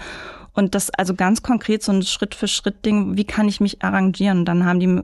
[0.52, 3.82] Und das also ganz konkret so ein Schritt für Schritt Ding, wie kann ich mich
[3.82, 4.44] arrangieren?
[4.44, 5.02] Dann haben die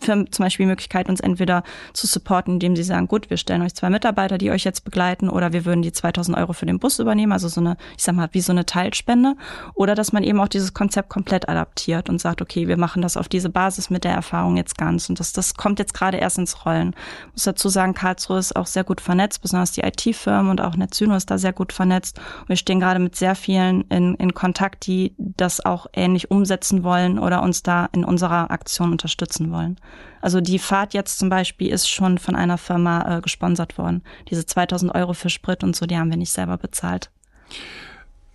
[0.00, 3.62] Firmen zum Beispiel die Möglichkeit, uns entweder zu supporten, indem sie sagen, gut, wir stellen
[3.62, 6.78] euch zwei Mitarbeiter, die euch jetzt begleiten, oder wir würden die 2000 Euro für den
[6.78, 9.36] Bus übernehmen, also so eine, ich sag mal, wie so eine Teilspende,
[9.74, 13.16] oder dass man eben auch dieses Konzept komplett adaptiert und sagt, okay, wir machen das
[13.16, 16.38] auf diese Basis mit der Erfahrung jetzt ganz und das, das kommt jetzt gerade erst
[16.38, 16.94] ins Rollen.
[17.28, 20.76] Ich muss dazu sagen, Karlsruhe ist auch sehr gut vernetzt, besonders die IT-Firmen und auch
[20.76, 22.18] Netzyno ist da sehr gut vernetzt.
[22.42, 26.84] Und wir stehen gerade mit sehr vielen in, in Kontakt, die das auch ähnlich umsetzen
[26.84, 29.78] wollen oder uns da in unserer Aktion unterstützen wollen.
[30.20, 34.02] Also die Fahrt jetzt zum Beispiel ist schon von einer Firma äh, gesponsert worden.
[34.30, 37.10] Diese 2000 Euro für Sprit und so, die haben wir nicht selber bezahlt.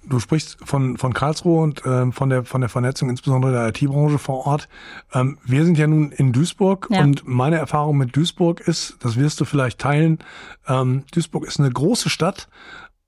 [0.03, 4.17] Du sprichst von, von Karlsruhe und ähm, von, der, von der Vernetzung, insbesondere der IT-Branche
[4.17, 4.69] vor Ort.
[5.13, 7.01] Ähm, wir sind ja nun in Duisburg ja.
[7.01, 10.19] und meine Erfahrung mit Duisburg ist, das wirst du vielleicht teilen,
[10.67, 12.47] ähm, Duisburg ist eine große Stadt,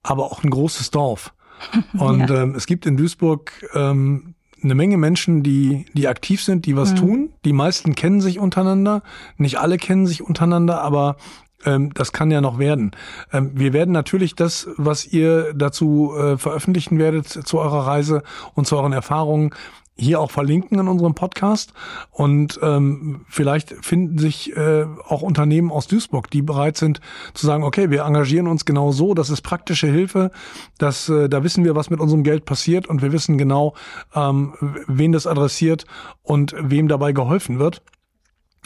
[0.04, 1.34] aber auch ein großes Dorf.
[1.94, 2.42] Und ja.
[2.42, 6.92] ähm, es gibt in Duisburg ähm, eine Menge Menschen, die, die aktiv sind, die was
[6.92, 6.96] mhm.
[6.96, 7.30] tun.
[7.46, 9.04] Die meisten kennen sich untereinander.
[9.38, 11.18] Nicht alle kennen sich untereinander, aber
[11.66, 12.92] ähm, das kann ja noch werden.
[13.32, 18.68] Ähm, wir werden natürlich das, was ihr dazu äh, veröffentlichen werdet zu eurer Reise und
[18.68, 19.52] zu euren Erfahrungen,
[20.02, 21.74] hier auch verlinken in unserem Podcast.
[22.10, 27.02] Und ähm, vielleicht finden sich äh, auch Unternehmen aus Duisburg, die bereit sind
[27.34, 30.32] zu sagen, okay, wir engagieren uns genau so, das ist praktische Hilfe,
[30.78, 33.76] das, äh, da wissen wir, was mit unserem Geld passiert und wir wissen genau,
[34.16, 34.54] ähm,
[34.88, 35.86] wen das adressiert
[36.24, 37.82] und wem dabei geholfen wird.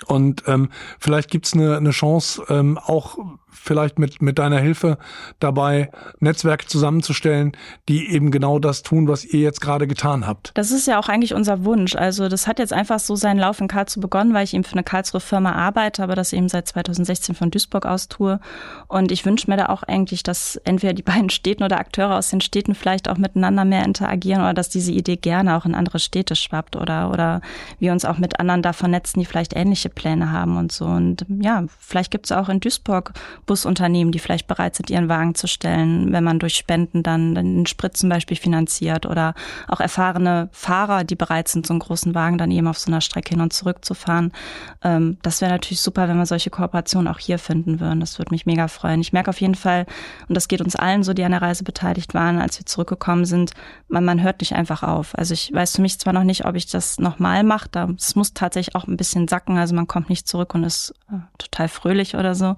[0.07, 3.17] Und ähm, vielleicht gibt's eine, eine Chance, ähm, auch
[3.55, 4.97] vielleicht mit, mit deiner Hilfe
[5.39, 7.53] dabei, Netzwerke zusammenzustellen,
[7.87, 10.51] die eben genau das tun, was ihr jetzt gerade getan habt.
[10.55, 11.95] Das ist ja auch eigentlich unser Wunsch.
[11.95, 14.73] Also das hat jetzt einfach so seinen Lauf in Karlsruhe begonnen, weil ich eben für
[14.73, 18.39] eine Karlsruhe Firma arbeite, aber das eben seit 2016 von Duisburg aus tue.
[18.87, 22.29] Und ich wünsche mir da auch eigentlich, dass entweder die beiden Städten oder Akteure aus
[22.29, 25.99] den Städten vielleicht auch miteinander mehr interagieren oder dass diese Idee gerne auch in andere
[25.99, 27.41] Städte schwappt oder, oder
[27.79, 29.55] wir uns auch mit anderen da vernetzen, die vielleicht
[29.85, 30.85] ähnliche Pläne haben und so.
[30.85, 33.13] Und ja, vielleicht gibt es auch in Duisburg
[33.45, 37.65] Busunternehmen, die vielleicht bereit sind, ihren Wagen zu stellen, wenn man durch Spenden dann den
[37.65, 39.33] Sprit zum Beispiel finanziert oder
[39.67, 43.01] auch erfahrene Fahrer, die bereit sind, so einen großen Wagen dann eben auf so einer
[43.01, 44.31] Strecke hin und zurück zu fahren.
[44.83, 47.99] Ähm, das wäre natürlich super, wenn wir solche Kooperationen auch hier finden würden.
[47.99, 49.01] Das würde mich mega freuen.
[49.01, 49.85] Ich merke auf jeden Fall,
[50.27, 53.25] und das geht uns allen so, die an der Reise beteiligt waren, als wir zurückgekommen
[53.25, 53.51] sind,
[53.87, 55.17] man, man hört nicht einfach auf.
[55.17, 57.69] Also ich weiß für mich zwar noch nicht, ob ich das nochmal mache.
[57.97, 59.57] Es muss tatsächlich auch ein bisschen sacken.
[59.57, 62.55] Also man kommt nicht zurück und ist äh, total fröhlich oder so.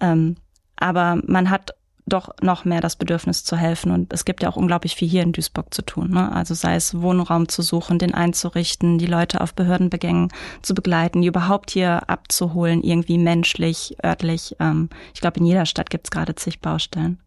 [0.00, 0.36] Ähm,
[0.76, 1.74] aber man hat
[2.06, 3.90] doch noch mehr das Bedürfnis zu helfen.
[3.90, 6.10] Und es gibt ja auch unglaublich viel hier in Duisburg zu tun.
[6.10, 6.30] Ne?
[6.32, 10.28] Also sei es Wohnraum zu suchen, den einzurichten, die Leute auf Behördenbegängen
[10.62, 14.56] zu begleiten, die überhaupt hier abzuholen, irgendwie menschlich, örtlich.
[14.60, 17.20] Ähm, ich glaube, in jeder Stadt gibt es gerade zig Baustellen.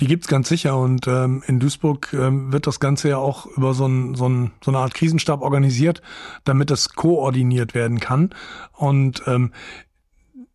[0.00, 3.74] Die gibt's ganz sicher und ähm, in Duisburg ähm, wird das Ganze ja auch über
[3.74, 6.02] so, ein, so, ein, so eine Art Krisenstab organisiert,
[6.44, 8.30] damit es koordiniert werden kann.
[8.72, 9.52] Und ähm,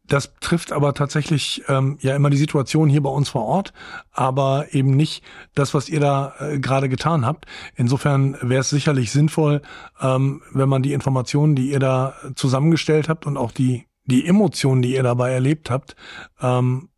[0.06, 3.74] das trifft aber tatsächlich ähm, ja immer die Situation hier bei uns vor Ort,
[4.12, 7.46] aber eben nicht das, was ihr da äh, gerade getan habt.
[7.76, 9.62] Insofern wäre es sicherlich sinnvoll,
[10.02, 14.82] ähm, wenn man die Informationen, die ihr da zusammengestellt habt und auch die die Emotionen,
[14.82, 15.96] die ihr dabei erlebt habt,
[16.42, 16.90] ähm,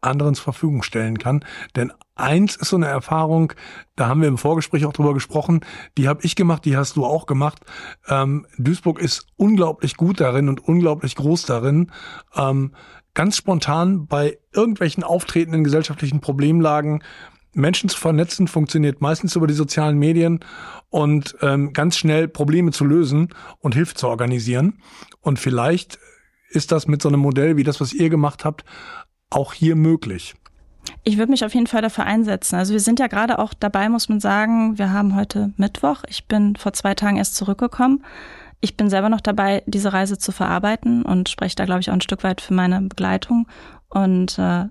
[0.00, 1.44] anderen zur Verfügung stellen kann.
[1.76, 3.52] Denn eins ist so eine Erfahrung,
[3.96, 5.60] da haben wir im Vorgespräch auch drüber gesprochen,
[5.96, 7.60] die habe ich gemacht, die hast du auch gemacht.
[8.08, 11.90] Ähm, Duisburg ist unglaublich gut darin und unglaublich groß darin,
[12.34, 12.74] ähm,
[13.14, 17.02] ganz spontan bei irgendwelchen auftretenden gesellschaftlichen Problemlagen
[17.54, 20.40] Menschen zu vernetzen, funktioniert meistens über die sozialen Medien
[20.90, 24.80] und ähm, ganz schnell Probleme zu lösen und Hilfe zu organisieren.
[25.20, 25.98] Und vielleicht
[26.50, 28.64] ist das mit so einem Modell wie das, was ihr gemacht habt,
[29.30, 30.34] auch hier möglich?
[31.04, 32.56] Ich würde mich auf jeden Fall dafür einsetzen.
[32.56, 36.02] Also wir sind ja gerade auch dabei, muss man sagen, wir haben heute Mittwoch.
[36.08, 38.04] Ich bin vor zwei Tagen erst zurückgekommen.
[38.60, 41.94] Ich bin selber noch dabei, diese Reise zu verarbeiten und spreche da, glaube ich, auch
[41.94, 43.46] ein Stück weit für meine Begleitung.
[43.88, 44.66] Und äh,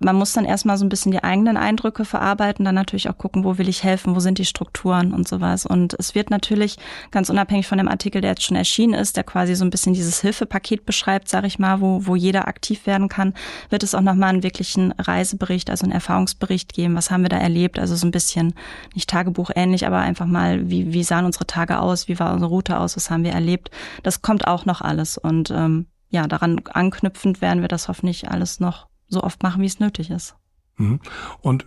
[0.00, 3.44] man muss dann erstmal so ein bisschen die eigenen Eindrücke verarbeiten, dann natürlich auch gucken,
[3.44, 5.66] wo will ich helfen, wo sind die Strukturen und sowas.
[5.66, 6.76] Und es wird natürlich
[7.10, 9.94] ganz unabhängig von dem Artikel, der jetzt schon erschienen ist, der quasi so ein bisschen
[9.94, 13.34] dieses Hilfepaket beschreibt, sage ich mal, wo, wo jeder aktiv werden kann,
[13.70, 16.94] wird es auch nochmal einen wirklichen Reisebericht, also einen Erfahrungsbericht geben.
[16.94, 17.78] Was haben wir da erlebt?
[17.78, 18.54] Also so ein bisschen
[18.94, 22.50] nicht Tagebuch ähnlich, aber einfach mal, wie, wie sahen unsere Tage aus, wie war unsere
[22.50, 23.70] Route aus, was haben wir erlebt.
[24.02, 25.18] Das kommt auch noch alles.
[25.18, 29.66] Und ähm, ja, daran anknüpfend werden wir das hoffentlich alles noch so oft machen, wie
[29.66, 30.36] es nötig ist.
[30.76, 31.00] Mhm.
[31.40, 31.66] Und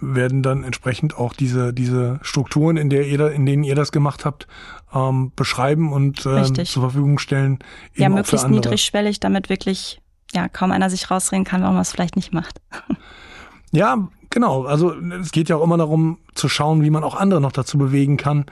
[0.00, 3.90] werden dann entsprechend auch diese diese Strukturen, in der ihr da, in denen ihr das
[3.90, 4.46] gemacht habt,
[4.94, 7.58] ähm, beschreiben und ähm, zur Verfügung stellen.
[7.94, 10.00] Eben ja, möglichst niedrigschwellig, damit wirklich
[10.32, 12.60] ja kaum einer sich rausreden kann, warum man es vielleicht nicht macht.
[13.70, 14.64] Ja, genau.
[14.64, 17.76] Also es geht ja auch immer darum zu schauen, wie man auch andere noch dazu
[17.76, 18.46] bewegen kann,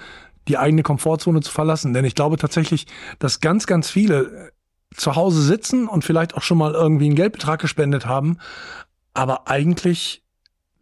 [0.48, 1.94] die eigene Komfortzone zu verlassen.
[1.94, 2.86] Denn ich glaube tatsächlich,
[3.18, 4.52] dass ganz, ganz viele
[4.96, 8.38] zu Hause sitzen und vielleicht auch schon mal irgendwie einen Geldbetrag gespendet haben,
[9.14, 10.22] aber eigentlich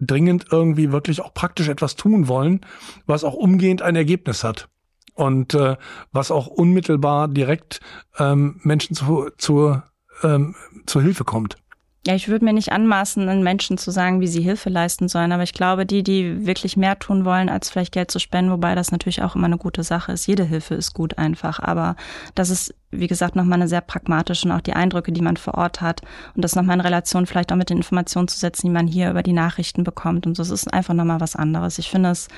[0.00, 2.60] dringend irgendwie wirklich auch praktisch etwas tun wollen,
[3.06, 4.68] was auch umgehend ein Ergebnis hat
[5.14, 5.76] und äh,
[6.12, 7.80] was auch unmittelbar direkt
[8.18, 9.80] ähm, Menschen zu, zu,
[10.22, 10.54] ähm,
[10.86, 11.56] zur Hilfe kommt.
[12.06, 15.32] Ja, ich würde mir nicht anmaßen, den Menschen zu sagen, wie sie Hilfe leisten sollen,
[15.32, 18.74] aber ich glaube, die, die wirklich mehr tun wollen, als vielleicht Geld zu spenden, wobei
[18.74, 20.26] das natürlich auch immer eine gute Sache ist.
[20.26, 21.96] Jede Hilfe ist gut einfach, aber
[22.34, 25.54] das ist, wie gesagt, nochmal eine sehr pragmatische und auch die Eindrücke, die man vor
[25.54, 26.02] Ort hat
[26.36, 29.10] und das nochmal in Relation vielleicht auch mit den Informationen zu setzen, die man hier
[29.10, 30.42] über die Nachrichten bekommt und so.
[30.42, 31.78] Es ist einfach nochmal was anderes.
[31.78, 32.28] Ich finde es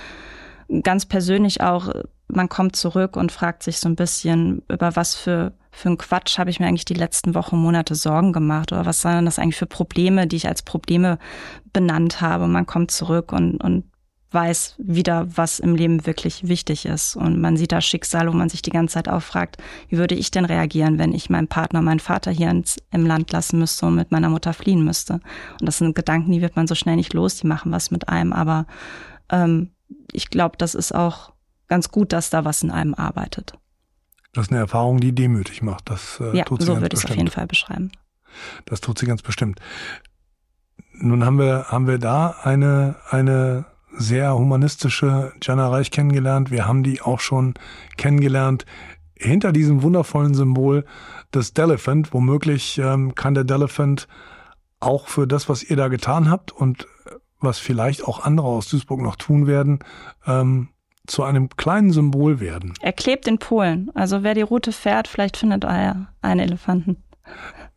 [0.84, 1.92] ganz persönlich auch,
[2.28, 6.38] man kommt zurück und fragt sich so ein bisschen, über was für für einen Quatsch
[6.38, 8.72] habe ich mir eigentlich die letzten Wochen, Monate Sorgen gemacht?
[8.72, 11.18] Oder was waren das eigentlich für Probleme, die ich als Probleme
[11.74, 12.48] benannt habe?
[12.48, 13.84] Man kommt zurück und, und
[14.30, 17.14] weiß wieder, was im Leben wirklich wichtig ist.
[17.14, 19.58] Und man sieht da Schicksal, wo man sich die ganze Zeit auch fragt,
[19.90, 23.30] wie würde ich denn reagieren, wenn ich meinen Partner, meinen Vater hier ins, im Land
[23.32, 25.20] lassen müsste und mit meiner Mutter fliehen müsste.
[25.60, 28.08] Und das sind Gedanken, die wird man so schnell nicht los, die machen was mit
[28.08, 28.32] einem.
[28.32, 28.66] Aber
[29.30, 29.72] ähm,
[30.10, 31.32] ich glaube, das ist auch
[31.68, 33.58] ganz gut, dass da was in einem arbeitet.
[34.36, 35.88] Das ist eine Erfahrung, die demütig macht.
[35.88, 37.90] Das äh, ja, tut sie so würde ich es auf jeden Fall beschreiben.
[38.66, 39.60] Das tut sie ganz bestimmt.
[40.92, 43.64] Nun haben wir, haben wir da eine, eine
[43.96, 46.50] sehr humanistische Jana Reich kennengelernt.
[46.50, 47.54] Wir haben die auch schon
[47.96, 48.66] kennengelernt
[49.14, 50.84] hinter diesem wundervollen Symbol
[51.34, 52.12] des Delephant.
[52.12, 54.06] Womöglich ähm, kann der Delephant
[54.80, 56.86] auch für das, was ihr da getan habt und
[57.40, 59.78] was vielleicht auch andere aus Duisburg noch tun werden,
[60.26, 60.68] ähm,
[61.06, 62.74] zu einem kleinen Symbol werden.
[62.80, 63.90] Er klebt in Polen.
[63.94, 67.02] Also wer die Route fährt, vielleicht findet er einen Elefanten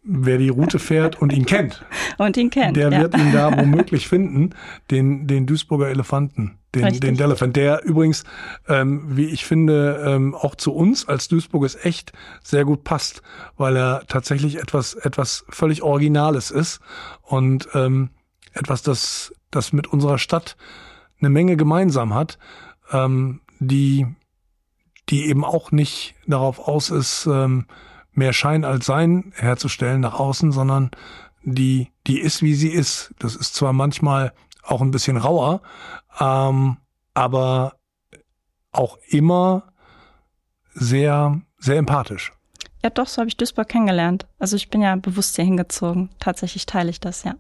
[0.04, 1.86] wer die Route fährt und ihn kennt.
[2.18, 2.76] Und ihn kennt.
[2.76, 3.00] Der ja.
[3.00, 4.50] wird ihn da womöglich finden,
[4.92, 8.26] den, den Duisburger Elefanten, den, den Delefant, der übrigens,
[8.68, 12.12] ähm, wie ich finde, ähm, auch zu uns als Duisburgers echt
[12.44, 13.22] sehr gut passt,
[13.56, 16.82] weil er tatsächlich etwas, etwas völlig Originales ist
[17.22, 18.10] und ähm,
[18.54, 20.58] etwas, das, das mit unserer Stadt
[21.22, 22.38] eine Menge gemeinsam hat,
[22.92, 24.06] ähm, die,
[25.10, 27.66] die eben auch nicht darauf aus ist, ähm,
[28.14, 30.92] mehr Schein als Sein herzustellen nach außen, sondern
[31.44, 33.14] die, die ist, wie sie ist.
[33.20, 35.62] Das ist zwar manchmal auch ein bisschen rauer,
[36.20, 36.78] ähm,
[37.14, 37.76] aber
[38.72, 39.74] auch immer
[40.74, 42.34] sehr, sehr empathisch.
[42.84, 44.26] Ja, doch, so habe ich Duisburg kennengelernt.
[44.38, 46.10] Also ich bin ja bewusst hier hingezogen.
[46.20, 47.36] Tatsächlich teile ich das, ja.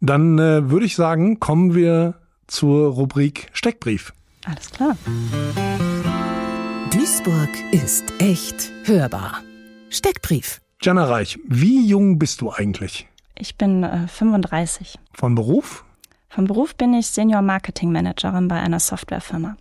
[0.00, 4.12] Dann äh, würde ich sagen, kommen wir zur Rubrik Steckbrief.
[4.48, 4.96] Alles klar.
[6.90, 9.42] Duisburg ist echt hörbar.
[9.90, 10.62] Steckbrief.
[10.80, 13.06] Jana Reich, wie jung bist du eigentlich?
[13.34, 14.98] Ich bin äh, 35.
[15.12, 15.84] Von Beruf?
[16.30, 19.56] Von Beruf bin ich Senior Marketing Managerin bei einer Softwarefirma.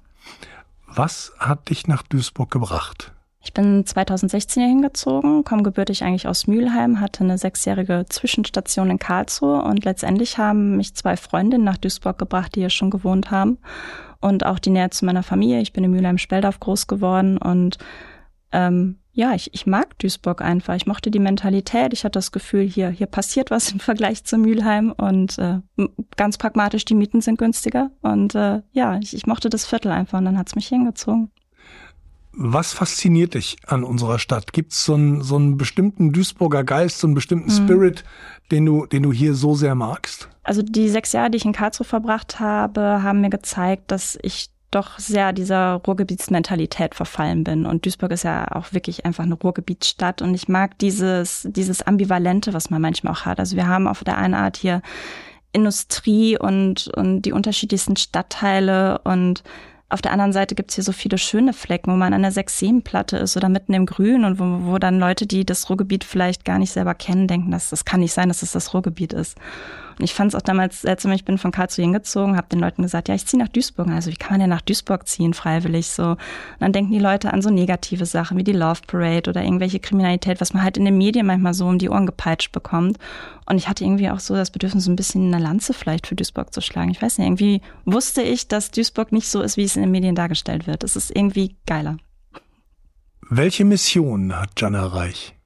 [0.87, 3.11] Was hat dich nach Duisburg gebracht?
[3.41, 8.99] Ich bin 2016 hier hingezogen, komme gebürtig eigentlich aus Mülheim, hatte eine sechsjährige Zwischenstation in
[8.99, 13.57] Karlsruhe und letztendlich haben mich zwei Freundinnen nach Duisburg gebracht, die hier schon gewohnt haben
[14.21, 15.61] und auch die Nähe zu meiner Familie.
[15.61, 17.77] Ich bin in Mülheim-Speldorf groß geworden und
[18.51, 20.75] ähm, ja, ich, ich mag Duisburg einfach.
[20.75, 21.91] Ich mochte die Mentalität.
[21.91, 25.59] Ich hatte das Gefühl, hier, hier passiert was im Vergleich zu Mülheim und äh,
[26.15, 27.89] ganz pragmatisch, die Mieten sind günstiger.
[28.01, 31.31] Und äh, ja, ich, ich mochte das Viertel einfach und dann hat's mich hingezogen.
[32.31, 34.53] Was fasziniert dich an unserer Stadt?
[34.53, 37.65] Gibt es so einen, so einen bestimmten Duisburger Geist, so einen bestimmten mhm.
[37.65, 38.03] Spirit,
[38.51, 40.29] den du, den du hier so sehr magst?
[40.47, 44.47] Also die sechs Jahre, die ich in Karlsruhe verbracht habe, haben mir gezeigt, dass ich
[44.71, 47.65] doch sehr dieser Ruhrgebietsmentalität verfallen bin.
[47.65, 50.21] Und Duisburg ist ja auch wirklich einfach eine Ruhrgebietsstadt.
[50.21, 53.41] Und ich mag dieses, dieses Ambivalente, was man manchmal auch hat.
[53.41, 54.81] Also wir haben auf der einen Art hier
[55.51, 59.43] Industrie und, und die unterschiedlichsten Stadtteile und
[59.89, 63.17] auf der anderen Seite gibt's hier so viele schöne Flecken, wo man an der Sechs-Seen-Platte
[63.17, 66.57] ist oder mitten im Grün und wo, wo dann Leute, die das Ruhrgebiet vielleicht gar
[66.57, 69.37] nicht selber kennen, denken, dass das kann nicht sein, dass es das Ruhrgebiet ist.
[69.97, 72.83] Und ich fand es auch damals seltsam, ich bin von Karlsruhe hingezogen, habe den Leuten
[72.83, 73.87] gesagt, ja, ich ziehe nach Duisburg.
[73.87, 76.11] Also wie kann man denn nach Duisburg ziehen, freiwillig so?
[76.11, 76.17] Und
[76.59, 80.39] dann denken die Leute an so negative Sachen wie die Love Parade oder irgendwelche Kriminalität,
[80.39, 82.97] was man halt in den Medien manchmal so um die Ohren gepeitscht bekommt.
[83.49, 86.15] Und ich hatte irgendwie auch so das Bedürfnis, so ein bisschen eine Lanze vielleicht für
[86.15, 86.91] Duisburg zu schlagen.
[86.91, 89.91] Ich weiß nicht, irgendwie wusste ich, dass Duisburg nicht so ist, wie es in den
[89.91, 90.83] Medien dargestellt wird.
[90.83, 91.97] Es ist irgendwie geiler.
[93.29, 95.36] Welche Mission hat Jana Reich?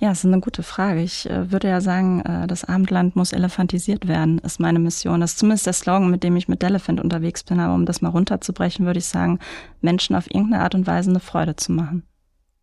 [0.00, 1.02] Ja, das ist eine gute Frage.
[1.02, 5.20] Ich äh, würde ja sagen, äh, das Abendland muss elefantisiert werden, ist meine Mission.
[5.20, 7.60] Das ist zumindest der Slogan, mit dem ich mit Elephant unterwegs bin.
[7.60, 9.38] Aber um das mal runterzubrechen, würde ich sagen,
[9.82, 12.04] Menschen auf irgendeine Art und Weise eine Freude zu machen.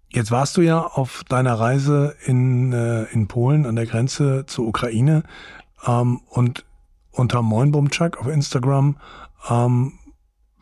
[0.10, 4.66] Jetzt warst du ja auf deiner Reise in, äh, in Polen an der Grenze zur
[4.66, 5.22] Ukraine
[5.86, 6.66] ähm, und
[7.12, 8.98] unter Moinbumczak auf Instagram
[9.48, 9.94] ähm,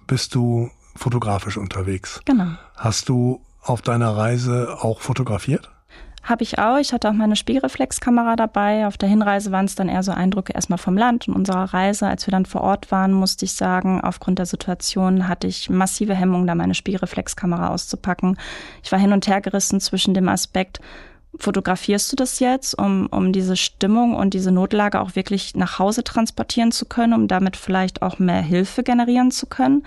[0.07, 2.19] bist du fotografisch unterwegs.
[2.25, 2.47] Genau.
[2.75, 5.71] Hast du auf deiner Reise auch fotografiert?
[6.25, 6.79] Habe ich auch.
[6.79, 8.87] Ich hatte auch meine Spiegelreflexkamera dabei.
[8.87, 12.07] Auf der Hinreise waren es dann eher so Eindrücke erstmal vom Land und unserer Reise.
[12.07, 16.15] Als wir dann vor Ort waren, musste ich sagen, aufgrund der Situation hatte ich massive
[16.15, 18.39] Hemmungen, da meine Spiegelreflexkamera auszupacken.
[18.83, 20.79] Ich war hin und her gerissen zwischen dem Aspekt,
[21.37, 26.03] fotografierst du das jetzt, um, um diese Stimmung und diese Notlage auch wirklich nach Hause
[26.03, 29.85] transportieren zu können, um damit vielleicht auch mehr Hilfe generieren zu können.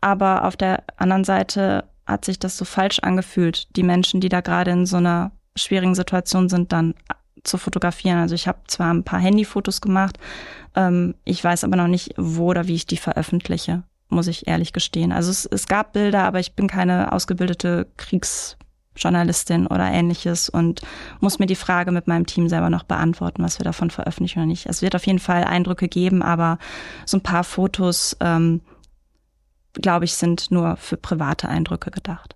[0.00, 4.42] Aber auf der anderen Seite hat sich das so falsch angefühlt, die Menschen, die da
[4.42, 6.94] gerade in so einer schwierigen Situationen sind, dann
[7.42, 8.18] zu fotografieren.
[8.18, 10.18] Also ich habe zwar ein paar Handyfotos gemacht,
[10.74, 14.72] ähm, ich weiß aber noch nicht, wo oder wie ich die veröffentliche, muss ich ehrlich
[14.72, 15.12] gestehen.
[15.12, 18.56] Also es, es gab Bilder, aber ich bin keine ausgebildete Kriegs
[18.96, 20.80] Journalistin oder ähnliches und
[21.20, 24.46] muss mir die Frage mit meinem Team selber noch beantworten, was wir davon veröffentlichen oder
[24.46, 24.66] nicht.
[24.66, 26.58] Es wird auf jeden Fall Eindrücke geben, aber
[27.04, 28.62] so ein paar Fotos, ähm,
[29.74, 32.35] glaube ich, sind nur für private Eindrücke gedacht.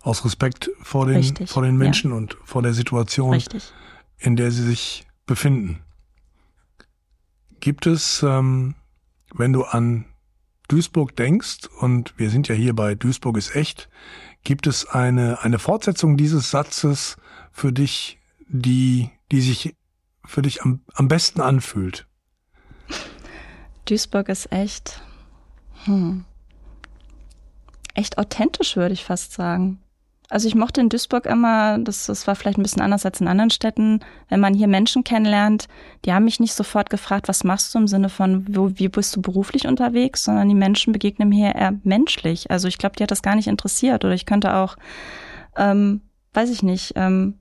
[0.00, 2.16] Aus Respekt vor den, Richtig, vor den Menschen ja.
[2.16, 3.72] und vor der Situation, Richtig.
[4.18, 5.80] in der sie sich befinden.
[7.60, 8.74] Gibt es, ähm,
[9.34, 10.04] wenn du an
[10.68, 13.88] Duisburg denkst, und wir sind ja hier bei Duisburg ist echt,
[14.44, 17.16] gibt es eine, eine Fortsetzung dieses Satzes
[17.52, 18.18] für dich,
[18.48, 19.74] die, die sich
[20.24, 22.06] für dich am, am besten anfühlt?
[23.86, 25.02] Duisburg ist echt,
[25.84, 26.24] hm,
[27.94, 29.80] echt authentisch, würde ich fast sagen.
[30.30, 33.28] Also ich mochte in Duisburg immer, das, das war vielleicht ein bisschen anders als in
[33.28, 35.68] anderen Städten, wenn man hier Menschen kennenlernt,
[36.04, 39.14] die haben mich nicht sofort gefragt, was machst du im Sinne von, wo, wie bist
[39.14, 42.50] du beruflich unterwegs, sondern die Menschen begegnen mir eher menschlich.
[42.50, 44.76] Also ich glaube, die hat das gar nicht interessiert oder ich könnte auch,
[45.56, 46.00] ähm,
[46.32, 47.38] weiß ich nicht, ähm,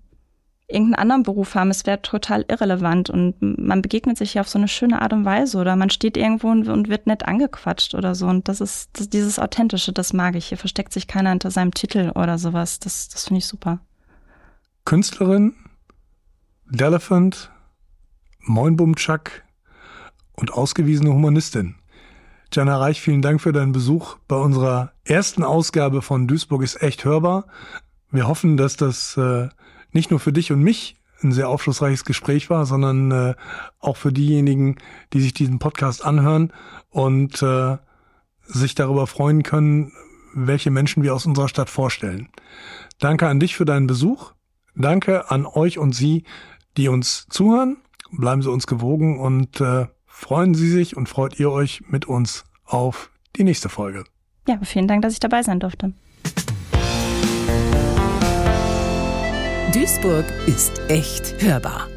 [0.68, 4.58] irgendeinen anderen Beruf haben, es wäre total irrelevant und man begegnet sich ja auf so
[4.58, 8.28] eine schöne Art und Weise oder man steht irgendwo und, wird nett angequatscht oder so
[8.28, 10.48] und das ist das, dieses Authentische, das mag ich.
[10.48, 12.80] Hier versteckt sich keiner hinter seinem Titel oder sowas.
[12.80, 13.80] Das, das finde ich super.
[14.86, 15.54] Künstlerin,
[16.66, 17.52] Delephant,
[18.40, 19.44] Moinbumchak
[20.34, 21.76] und ausgewiesene Humanistin.
[22.52, 27.04] Jana Reich, vielen Dank für deinen Besuch bei unserer ersten Ausgabe von Duisburg ist echt
[27.04, 27.48] hörbar.
[28.12, 29.50] Wir hoffen, dass das äh,
[29.94, 33.36] nicht nur für dich und mich ein sehr aufschlussreiches Gespräch war, sondern äh,
[33.80, 34.76] auch für diejenigen,
[35.14, 36.52] die sich diesen Podcast anhören
[36.90, 37.78] und äh,
[38.46, 39.94] sich darüber freuen können,
[40.34, 42.30] welche Menschen wir aus unserer Stadt vorstellen.
[43.00, 44.34] Danke an dich für deinen Besuch.
[44.76, 46.24] Danke an euch und Sie,
[46.78, 47.78] die uns zuhören.
[48.12, 52.44] Bleiben Sie uns gewogen und äh, freuen Sie sich und freut ihr euch mit uns
[52.66, 54.04] auf die nächste Folge.
[54.48, 55.94] Ja, vielen Dank, dass ich dabei sein durfte.
[59.74, 61.93] Duisburg ist echt hörbar.